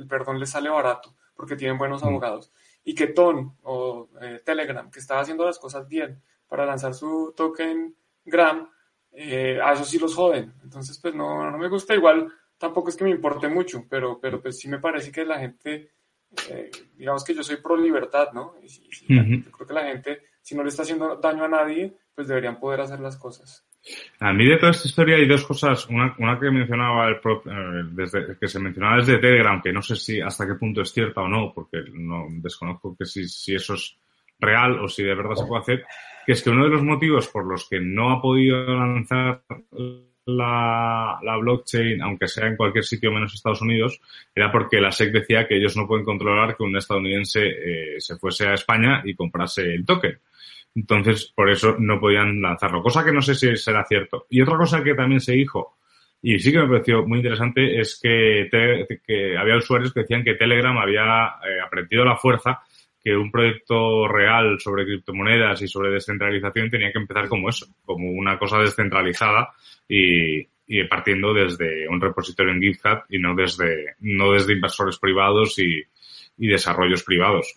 [0.09, 2.53] perdón les sale barato porque tienen buenos abogados.
[2.85, 7.33] Y que Ton o eh, Telegram, que estaba haciendo las cosas bien para lanzar su
[7.37, 8.69] token Gram,
[9.13, 10.55] eh, a esos sí los joden.
[10.63, 11.95] Entonces, pues no, no me gusta.
[11.95, 15.39] Igual tampoco es que me importe mucho, pero, pero pues sí me parece que la
[15.39, 15.93] gente,
[16.49, 18.55] eh, digamos que yo soy pro libertad, ¿no?
[18.63, 18.69] Y,
[19.43, 22.59] Yo creo que la gente, si no le está haciendo daño a nadie, pues deberían
[22.59, 23.67] poder hacer las cosas.
[24.21, 25.87] A mí de toda esta historia hay dos cosas.
[25.89, 29.97] Una, una que mencionaba el eh, desde, que se mencionaba desde Telegram, que no sé
[29.97, 33.75] si hasta qué punto es cierta o no, porque no desconozco que si, si eso
[33.75, 33.97] es
[34.39, 35.85] real o si de verdad se puede hacer,
[36.27, 39.43] que es que uno de los motivos por los que no ha podido lanzar
[40.27, 44.01] la, la, blockchain, aunque sea en cualquier sitio menos Estados Unidos,
[44.35, 48.17] era porque la SEC decía que ellos no pueden controlar que un estadounidense eh, se
[48.17, 50.19] fuese a España y comprase el token.
[50.75, 54.27] Entonces, por eso no podían lanzarlo, cosa que no sé si será cierto.
[54.29, 55.79] Y otra cosa que también se dijo,
[56.21, 58.49] y sí que me pareció muy interesante, es que,
[59.07, 62.61] que había usuarios que decían que Telegram había eh, aprendido la fuerza,
[63.03, 68.11] que un proyecto real sobre criptomonedas y sobre descentralización tenía que empezar como eso, como
[68.11, 69.51] una cosa descentralizada
[69.87, 75.59] y, y partiendo desde un repositorio en GitHub y no desde, no desde inversores privados
[75.59, 75.83] y,
[76.39, 77.55] y desarrollos privados.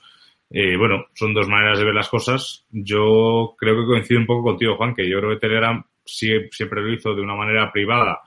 [0.50, 2.66] Eh, bueno, son dos maneras de ver las cosas.
[2.72, 6.94] Yo creo que coincido un poco contigo, Juan, que yo creo que Telegram siempre lo
[6.94, 8.22] hizo de una manera privada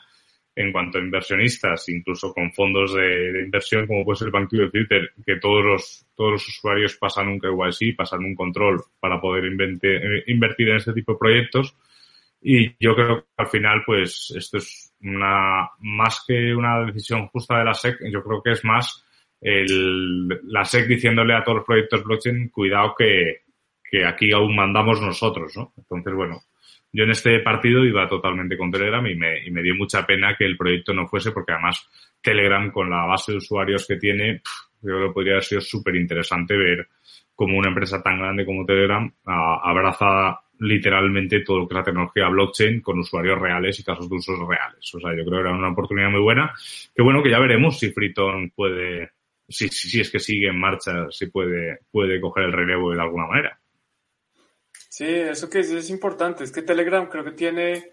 [0.54, 4.70] en cuanto a inversionistas, incluso con fondos de, inversión, como puede ser el banquillo de
[4.70, 9.44] Twitter, que todos los, todos los usuarios pasan un KYC, pasan un control para poder
[9.46, 11.74] eh, invertir en este tipo de proyectos.
[12.42, 17.58] Y yo creo que al final, pues, esto es una, más que una decisión justa
[17.58, 19.04] de la SEC, yo creo que es más
[19.40, 23.42] el, la SEC diciéndole a todos los proyectos blockchain, cuidado que,
[23.82, 25.72] que aquí aún mandamos nosotros, ¿no?
[25.76, 26.40] Entonces, bueno,
[26.92, 30.36] yo en este partido iba totalmente con Telegram y me, y me dio mucha pena
[30.36, 31.88] que el proyecto no fuese porque además
[32.20, 34.42] Telegram con la base de usuarios que tiene,
[34.82, 36.88] yo creo que podría haber sido súper interesante ver
[37.34, 42.28] cómo una empresa tan grande como Telegram abraza literalmente todo lo que es la tecnología
[42.28, 44.94] blockchain con usuarios reales y casos de usos reales.
[44.94, 46.52] O sea, yo creo que era una oportunidad muy buena.
[46.94, 49.12] Que bueno, que ya veremos si Freeton puede,
[49.50, 53.26] si, si, es que sigue en marcha, si puede, puede coger el relevo de alguna
[53.26, 53.60] manera.
[54.88, 57.92] Sí, eso que es, es importante, es que Telegram creo que tiene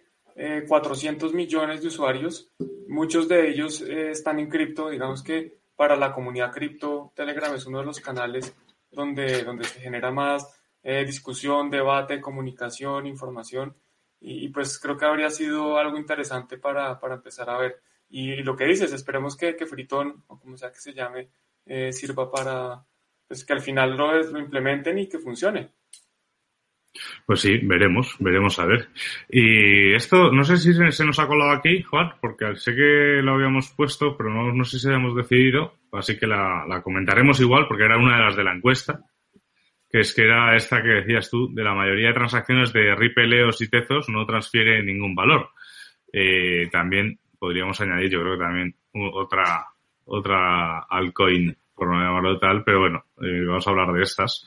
[0.67, 2.51] 400 eh, millones de usuarios,
[2.87, 7.65] muchos de ellos eh, están en cripto, digamos que para la comunidad cripto, Telegram es
[7.65, 8.55] uno de los canales
[8.91, 13.75] donde, donde se genera más eh, discusión, debate, comunicación, información,
[14.19, 17.81] y, pues creo que habría sido algo interesante para, para empezar a ver.
[18.09, 21.29] Y, lo que dices, esperemos que, que Fritón, o como sea que se llame,
[21.67, 22.85] eh, sirva para
[23.27, 25.71] pues, que al final lo, lo implementen y que funcione.
[27.25, 28.89] Pues sí, veremos, veremos a ver.
[29.29, 33.33] Y esto, no sé si se, nos ha colado aquí, Juan, porque sé que lo
[33.33, 37.85] habíamos puesto, pero no, no sé si habíamos decidido, así que la, comentaremos igual, porque
[37.85, 39.01] era una de las de la encuesta,
[39.89, 43.39] que es que era esta que decías tú, de la mayoría de transacciones de Ripple,
[43.39, 45.49] EOS y Tezos no transfiere ningún valor.
[46.11, 49.65] Eh, también podríamos añadir, yo creo que también otra,
[50.07, 54.45] otra altcoin, por no llamarlo tal, pero bueno, eh, vamos a hablar de estas.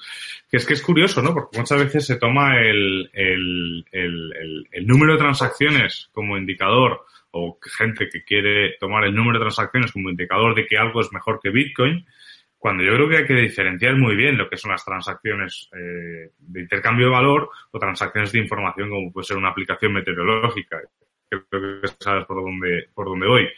[0.50, 1.32] Que es que es curioso, ¿no?
[1.32, 7.58] Porque muchas veces se toma el, el, el, el número de transacciones como indicador o
[7.62, 11.38] gente que quiere tomar el número de transacciones como indicador de que algo es mejor
[11.40, 12.04] que Bitcoin,
[12.58, 16.32] cuando yo creo que hay que diferenciar muy bien lo que son las transacciones eh,
[16.36, 20.78] de intercambio de valor o transacciones de información como puede ser una aplicación meteorológica.
[21.28, 23.48] Creo que sabes por dónde, por dónde voy.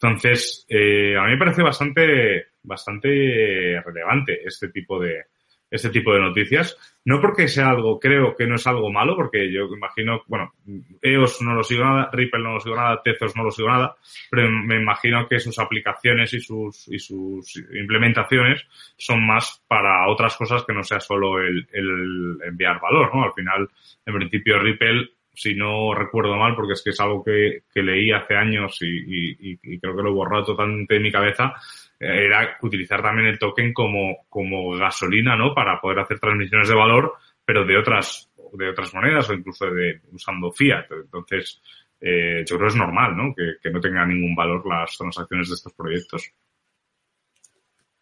[0.00, 5.24] Entonces, eh, a mí me parece bastante, bastante relevante este tipo de,
[5.70, 6.76] este tipo de noticias.
[7.04, 10.52] No porque sea algo, creo que no es algo malo, porque yo imagino, bueno,
[11.00, 13.96] EOS no lo sigo nada, Ripple no lo sigo nada, Tezos no lo sigo nada,
[14.30, 18.62] pero me imagino que sus aplicaciones y sus, y sus implementaciones
[18.96, 23.24] son más para otras cosas que no sea solo el, el enviar valor, ¿no?
[23.24, 23.68] Al final,
[24.04, 25.08] en principio, Ripple
[25.38, 28.86] si no recuerdo mal, porque es que es algo que, que leí hace años y,
[28.86, 31.54] y, y, creo que lo he borrado totalmente de mi cabeza,
[32.00, 35.54] era utilizar también el token como, como gasolina, ¿no?
[35.54, 37.14] Para poder hacer transmisiones de valor,
[37.44, 40.90] pero de otras, de otras monedas o incluso de, usando fiat.
[40.90, 41.62] Entonces,
[42.00, 43.32] eh, yo creo que es normal, ¿no?
[43.32, 46.32] Que, que no tenga ningún valor las transacciones de estos proyectos.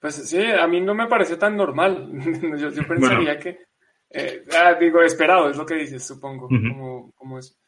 [0.01, 2.09] Pues sí, a mí no me parece tan normal.
[2.59, 3.41] yo, yo pensaría bueno.
[3.41, 3.59] que,
[4.11, 6.47] eh, ah, digo, esperado, es lo que dices, supongo.
[6.47, 6.69] Uh -huh.
[6.73, 7.59] como, como es.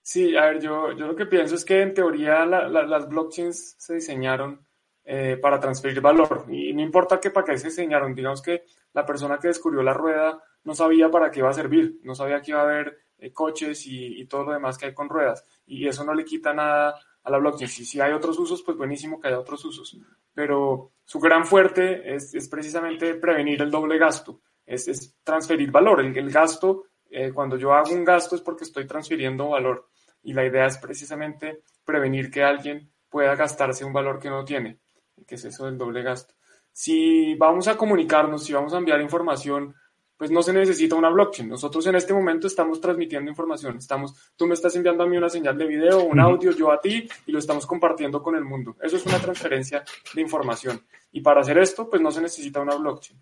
[0.00, 3.08] Sí, a ver, yo, yo lo que pienso es que en teoría la, la, las
[3.08, 4.66] blockchains se diseñaron
[5.04, 6.46] eh, para transferir valor.
[6.48, 9.94] Y no importa que para qué se diseñaron, digamos que la persona que descubrió la
[9.94, 13.32] rueda no sabía para qué iba a servir, no sabía que iba a haber eh,
[13.32, 15.44] coches y, y, todo lo demás que hay con ruedas.
[15.66, 17.68] Y eso no le quita nada a la blockchain.
[17.68, 19.96] Si, si hay otros usos, pues buenísimo que haya otros usos.
[20.34, 26.00] Pero su gran fuerte es, es precisamente prevenir el doble gasto, es, es transferir valor.
[26.00, 29.88] El, el gasto, eh, cuando yo hago un gasto es porque estoy transfiriendo valor.
[30.22, 34.78] Y la idea es precisamente prevenir que alguien pueda gastarse un valor que no tiene
[35.26, 36.34] que es eso del doble gasto.
[36.72, 39.74] Si vamos a comunicarnos, si vamos a enviar información,
[40.16, 41.48] pues no se necesita una blockchain.
[41.48, 43.76] Nosotros en este momento estamos transmitiendo información.
[43.76, 46.80] Estamos, tú me estás enviando a mí una señal de video, un audio, yo a
[46.80, 48.76] ti, y lo estamos compartiendo con el mundo.
[48.80, 49.84] Eso es una transferencia
[50.14, 50.80] de información.
[51.10, 53.20] Y para hacer esto, pues no se necesita una blockchain.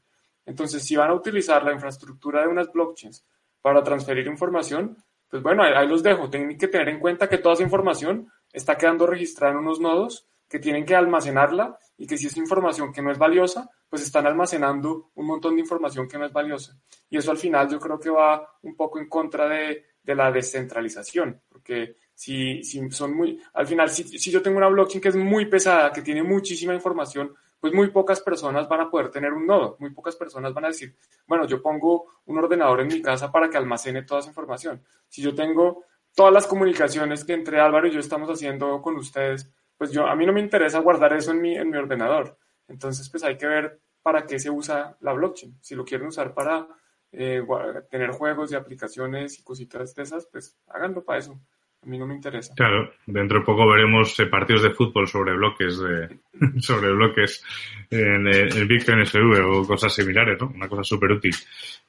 [0.51, 3.25] Entonces, si van a utilizar la infraestructura de unas blockchains
[3.63, 4.97] para transferir información,
[5.29, 6.29] pues bueno, ahí, ahí los dejo.
[6.29, 10.27] Tienen que tener en cuenta que toda esa información está quedando registrada en unos nodos
[10.49, 14.27] que tienen que almacenarla y que si es información que no es valiosa, pues están
[14.27, 16.77] almacenando un montón de información que no es valiosa.
[17.09, 21.41] Y eso al final yo creo que va un poco en contra de, la descentralización,
[21.49, 25.93] porque si, son muy, al final, si yo tengo una blockchain que es muy pesada,
[25.93, 29.91] que tiene muchísima información, pues muy pocas personas van a poder tener un nodo, muy
[29.91, 30.97] pocas personas van a decir,
[31.27, 34.83] bueno, yo pongo un ordenador en mi casa para que almacene toda esa información.
[35.09, 35.85] Si yo tengo
[36.15, 40.17] todas las comunicaciones que entre Álvaro y yo estamos haciendo con ustedes, pues yo, a
[40.17, 42.37] mí no me interesa guardar eso en mi, en mi ordenador.
[42.69, 45.59] Entonces, pues hay que ver para qué se usa la blockchain.
[45.61, 46.67] Si lo quieren usar para
[47.13, 47.43] eh,
[47.91, 51.41] tener juegos y aplicaciones y cositas de esas, pues háganlo para eso.
[51.83, 52.55] A mí no me interesa.
[52.55, 56.19] Claro, dentro de poco veremos eh, partidos de fútbol sobre bloques, de,
[56.61, 57.43] sobre bloques
[57.91, 60.53] en, el Bitcoin SV o cosas similares, ¿no?
[60.55, 61.35] Una cosa súper útil.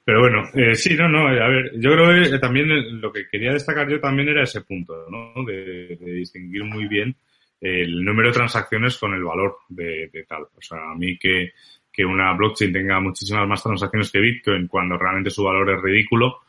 [0.03, 3.51] Pero bueno, eh, sí, no, no, a ver, yo creo que también lo que quería
[3.51, 5.43] destacar yo también era ese punto, ¿no?
[5.43, 7.15] De, de distinguir muy bien
[7.61, 10.43] el número de transacciones con el valor de, de, tal.
[10.43, 11.51] O sea, a mí que,
[11.91, 16.39] que una blockchain tenga muchísimas más transacciones que Bitcoin cuando realmente su valor es ridículo,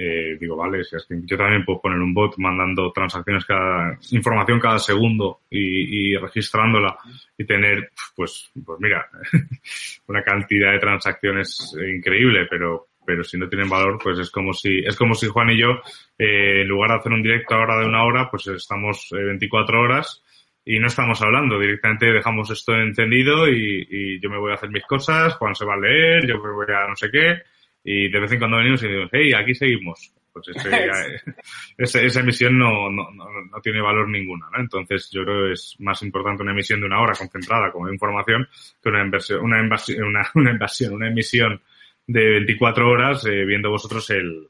[0.00, 3.98] eh, digo, vale, si es que yo también puedo poner un bot mandando transacciones cada,
[4.12, 6.96] información cada segundo y, y registrándola
[7.36, 9.08] y tener, pues, pues mira,
[10.06, 14.78] una cantidad de transacciones increíble, pero, pero si no tienen valor, pues es como si,
[14.78, 15.70] es como si Juan y yo,
[16.16, 19.80] eh, en lugar de hacer un directo ahora de una hora, pues estamos eh, 24
[19.80, 20.22] horas
[20.64, 24.70] y no estamos hablando, directamente dejamos esto encendido y, y, yo me voy a hacer
[24.70, 27.42] mis cosas, Juan se va a leer, yo me voy a no sé qué,
[27.90, 30.12] y de vez en cuando venimos y decimos, hey, aquí seguimos.
[30.30, 31.32] Pues este, ya,
[31.78, 34.60] esa, esa, emisión no, no, no, no, tiene valor ninguna, ¿no?
[34.60, 38.46] Entonces yo creo que es más importante una emisión de una hora concentrada como información
[38.82, 41.62] que una inversión, una invasión, una, una invasión, una emisión
[42.06, 44.48] de 24 horas eh, viendo vosotros el,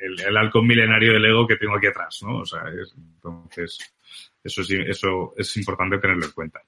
[0.00, 2.38] el, el halcón milenario del ego que tengo aquí atrás, ¿no?
[2.38, 3.78] O sea, es, entonces,
[4.42, 6.60] eso es, eso es importante tenerlo en cuenta.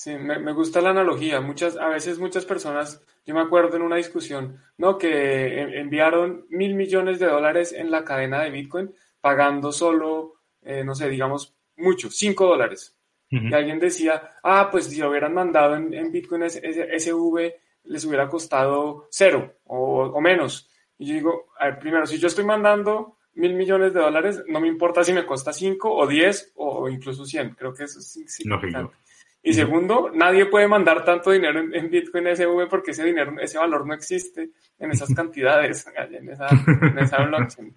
[0.00, 1.42] Sí, me, me, gusta la analogía.
[1.42, 4.96] Muchas, a veces muchas personas, yo me acuerdo en una discusión, ¿no?
[4.96, 10.94] Que enviaron mil millones de dólares en la cadena de Bitcoin pagando solo, eh, no
[10.94, 12.96] sé, digamos, mucho, cinco dólares.
[13.30, 13.50] Uh -huh.
[13.50, 18.26] Y alguien decía, ah, pues si lo hubieran mandado en, en Bitcoin SV, les hubiera
[18.26, 20.70] costado cero o, o menos.
[20.96, 24.60] Y yo digo, a ver, primero, si yo estoy mandando mil millones de dólares, no
[24.60, 28.12] me importa si me cuesta 5 o 10 o incluso 100, creo que eso es
[28.32, 28.96] significante.
[29.42, 33.86] Y segundo, nadie puede mandar tanto dinero en, Bitcoin SV porque ese dinero, ese valor
[33.86, 37.74] no existe en esas cantidades, en esa, en esa blockchain.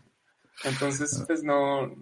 [0.66, 1.96] Entonces, pues no,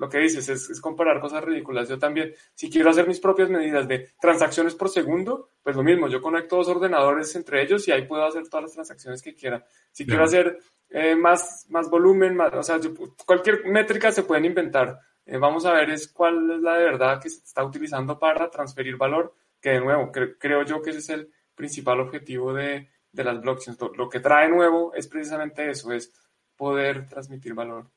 [0.00, 1.88] lo que dices es, comparar cosas ridículas.
[1.88, 6.08] Yo también, si quiero hacer mis propias medidas de transacciones por segundo, pues lo mismo,
[6.08, 9.62] yo conecto dos ordenadores entre ellos y ahí puedo hacer todas las transacciones que quiera.
[9.92, 10.58] Si quiero hacer
[10.88, 12.80] eh, más, más volumen, más, o sea,
[13.26, 14.98] cualquier métrica se pueden inventar.
[15.26, 18.50] Eh, vamos a ver es cuál es la de verdad que se está utilizando para
[18.50, 23.24] transferir valor, que de nuevo, creo yo que ese es el principal objetivo de, de
[23.24, 23.78] las blockchains.
[23.96, 26.12] lo que trae nuevo es precisamente eso, es
[26.56, 27.90] poder transmitir valor.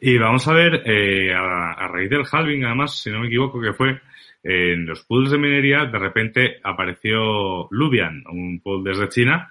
[0.00, 3.72] Y vamos a ver, eh, a, raíz del halving, además, si no me equivoco, que
[3.72, 4.00] fue
[4.42, 9.48] en los pools de minería, de repente apareció Lubian, un pool desde China,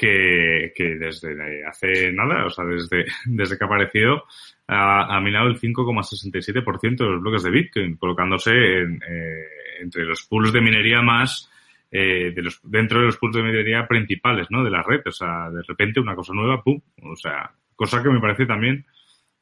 [0.00, 4.24] que, que desde hace nada, o sea, desde, desde que apareció,
[4.66, 9.44] ha, ha minado el 5,67% de los bloques de Bitcoin, colocándose en, eh,
[9.82, 11.50] entre los pools de minería más
[11.90, 14.64] eh, de los, dentro de los pools de minería principales, ¿no?
[14.64, 15.02] De la red.
[15.04, 16.80] O sea, de repente una cosa nueva, pum.
[17.02, 18.86] O sea, cosa que me parece también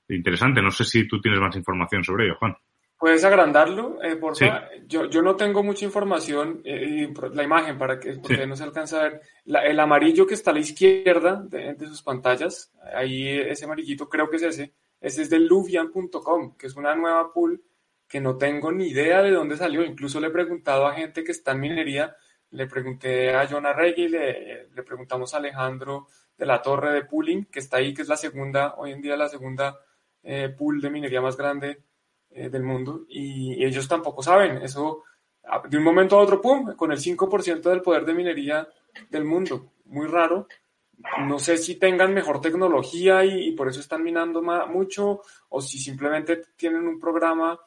[0.09, 0.61] interesante.
[0.61, 2.57] No sé si tú tienes más información sobre ello, Juan.
[2.99, 4.69] ¿Puedes agrandarlo, eh, por favor?
[4.89, 8.99] Yo, yo no tengo mucha información, eh, la imagen, para que porque no se alcanza
[8.99, 9.21] a ver.
[9.45, 14.37] el amarillo que está a la izquierda de, sus pantallas, ahí ese amarillito creo que
[14.37, 17.63] es ese, ese es de luvian.com, que es una nueva pool
[18.09, 19.85] que no tengo ni idea de dónde salió.
[19.85, 22.17] Incluso le he preguntado a gente que está en minería,
[22.51, 27.45] le pregunté a John Arregui, le, le preguntamos a Alejandro de la Torre de Pooling,
[27.45, 29.79] que está ahí, que es la segunda, hoy en día la segunda
[30.25, 31.85] eh, pool de minería más grande
[32.31, 34.59] eh, del mundo y ellos tampoco saben.
[34.59, 35.05] Eso,
[35.68, 38.68] de un momento a otro, ¡pum!, con el 5% del poder de minería
[39.11, 39.72] del mundo.
[39.87, 40.47] Muy raro.
[41.26, 46.43] No sé si tengan mejor tecnología y, por eso están minando mucho o si simplemente
[46.57, 47.59] tienen un programa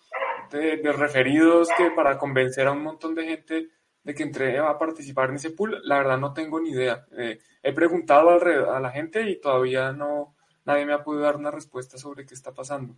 [0.51, 3.69] de, referidos que para convencer a un montón de gente
[4.03, 7.05] de que entre a participar en ese pool, la verdad no tengo ni idea.
[7.17, 10.35] Eh, he preguntado a la gente y todavía no,
[10.65, 12.97] nadie me ha podido dar una respuesta sobre qué está pasando.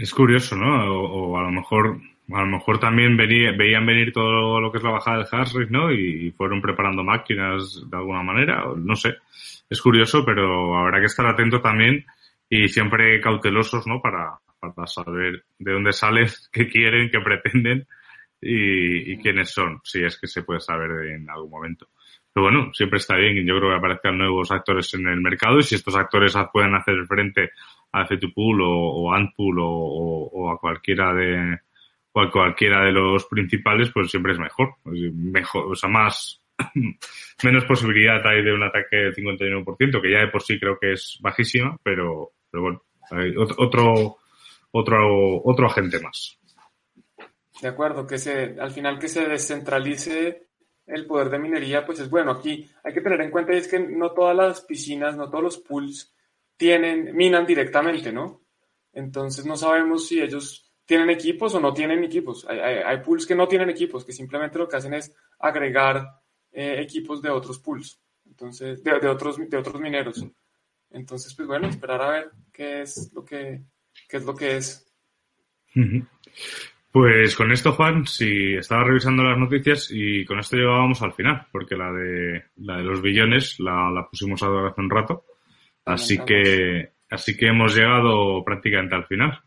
[0.00, 0.90] Es curioso, ¿no?
[0.94, 2.00] O, a lo mejor
[2.32, 5.92] a lo mejor también veían venir todo lo que es la bajada del hash ¿no?
[5.92, 9.16] Y, fueron preparando máquinas de alguna manera, no sé.
[9.68, 12.06] Es curioso, pero habrá que estar atento también
[12.48, 14.00] y siempre cautelosos, ¿no?
[14.00, 17.86] Para, para saber de dónde salen, qué quieren, qué pretenden
[18.40, 21.88] y, y quiénes son, si es que se puede saber en algún momento.
[22.32, 23.44] Pero bueno, siempre está bien.
[23.44, 27.04] Yo creo que aparezcan nuevos actores en el mercado y si estos actores pueden hacer
[27.06, 27.50] frente
[27.92, 31.58] a Pool o, o Antpool o, o, a cualquiera de
[32.12, 34.74] o a cualquiera de los principales, pues siempre es mejor.
[34.84, 36.42] Mejor, o sea, más
[37.44, 40.92] menos posibilidad hay de un ataque del 51%, que ya de por sí creo que
[40.92, 44.18] es bajísima, pero, pero bueno, hay otro,
[44.72, 46.36] otro, otro agente más.
[47.62, 50.48] De acuerdo, que se, al final que se descentralice
[50.86, 52.32] el poder de minería, pues es bueno.
[52.32, 55.58] Aquí hay que tener en cuenta es que no todas las piscinas, no todos los
[55.58, 56.12] pools
[56.60, 58.42] tienen, minan directamente, ¿no?
[58.92, 62.46] Entonces no sabemos si ellos tienen equipos o no tienen equipos.
[62.46, 66.06] Hay, pools que no tienen equipos, que simplemente lo que hacen es agregar
[66.52, 70.22] eh, equipos de otros pools, entonces, de, otros, de otros mineros.
[70.90, 73.62] Entonces, pues bueno, esperar a ver qué es lo que,
[74.06, 74.86] qué es lo que es.
[76.92, 81.46] Pues con esto, Juan, si estaba revisando las noticias y con esto llegábamos al final,
[81.50, 85.24] porque la de, la de los billones la, la pusimos hace un rato.
[85.84, 89.40] Así que, así que hemos llegado prácticamente al final.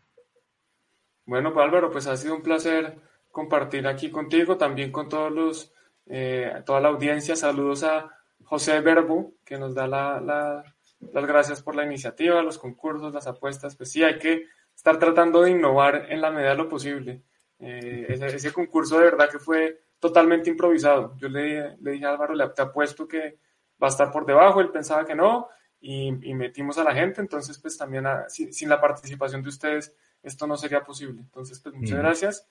[1.26, 2.96] Bueno, pues Álvaro, pues ha sido un placer
[3.30, 5.72] compartir aquí contigo, también con todos los,
[6.06, 7.34] eh, toda la audiencia.
[7.34, 8.10] Saludos a
[8.44, 10.64] José Verbo, que nos da la, la,
[11.12, 13.76] las gracias por la iniciativa, los concursos, las apuestas.
[13.76, 17.22] Pues sí, hay que estar tratando de innovar en la medida de lo posible.
[17.58, 21.16] Eh, ese, concurso de verdad que fue totalmente improvisado.
[21.16, 23.38] Yo le, le dije a Álvaro, le, te apuesto que
[23.82, 25.48] va a estar por debajo, él pensaba que no,
[25.86, 30.56] y, metimos a la gente, entonces pues también sin, la participación de ustedes esto no
[30.56, 31.20] sería posible.
[31.20, 32.48] Entonces pues muchas gracias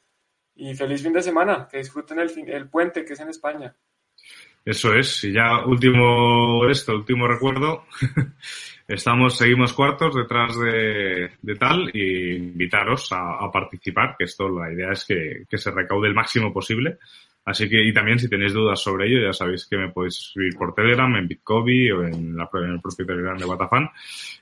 [0.55, 3.75] y feliz fin de semana, que disfruten el, el puente que es en España.
[4.63, 7.85] Eso es, y ya último esto, último recuerdo.
[8.87, 14.91] Estamos, seguimos cuartos detrás de, de tal y invitaros a, participar, que esto la idea
[14.91, 16.99] es que, que, se recaude el máximo posible.
[17.45, 20.55] Así que, y también si tenéis dudas sobre ello, ya sabéis que me podéis escribir
[20.55, 23.89] por Telegram, en Bitcoin o en, la, el propio Telegram de Watafan.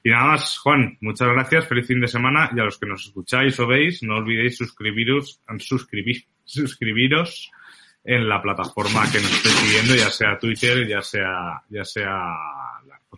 [0.04, 3.06] Y nada más, Juan, muchas gracias, feliz fin de semana y a los que nos
[3.06, 7.52] escucháis o veis, no olvidéis suscribiros, suscribir, suscribiros
[8.04, 12.12] en la plataforma que nos esté siguiendo, ya sea Twitter, ya sea, ya sea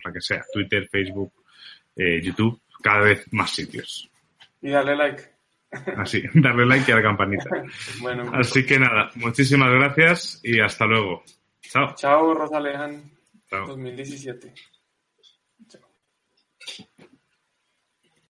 [0.04, 1.32] la que sea, Twitter, Facebook,
[1.96, 4.10] eh, YouTube, cada vez más sitios.
[4.60, 5.33] Y dale like.
[5.96, 7.50] Así, darle like y a la campanita.
[8.00, 11.22] bueno, Así que nada, muchísimas gracias y hasta luego.
[11.62, 11.94] Chao.
[11.94, 13.10] Chao, Rosalejan.
[13.48, 13.66] Chao.
[13.66, 14.54] 2017.
[15.68, 15.82] Chao.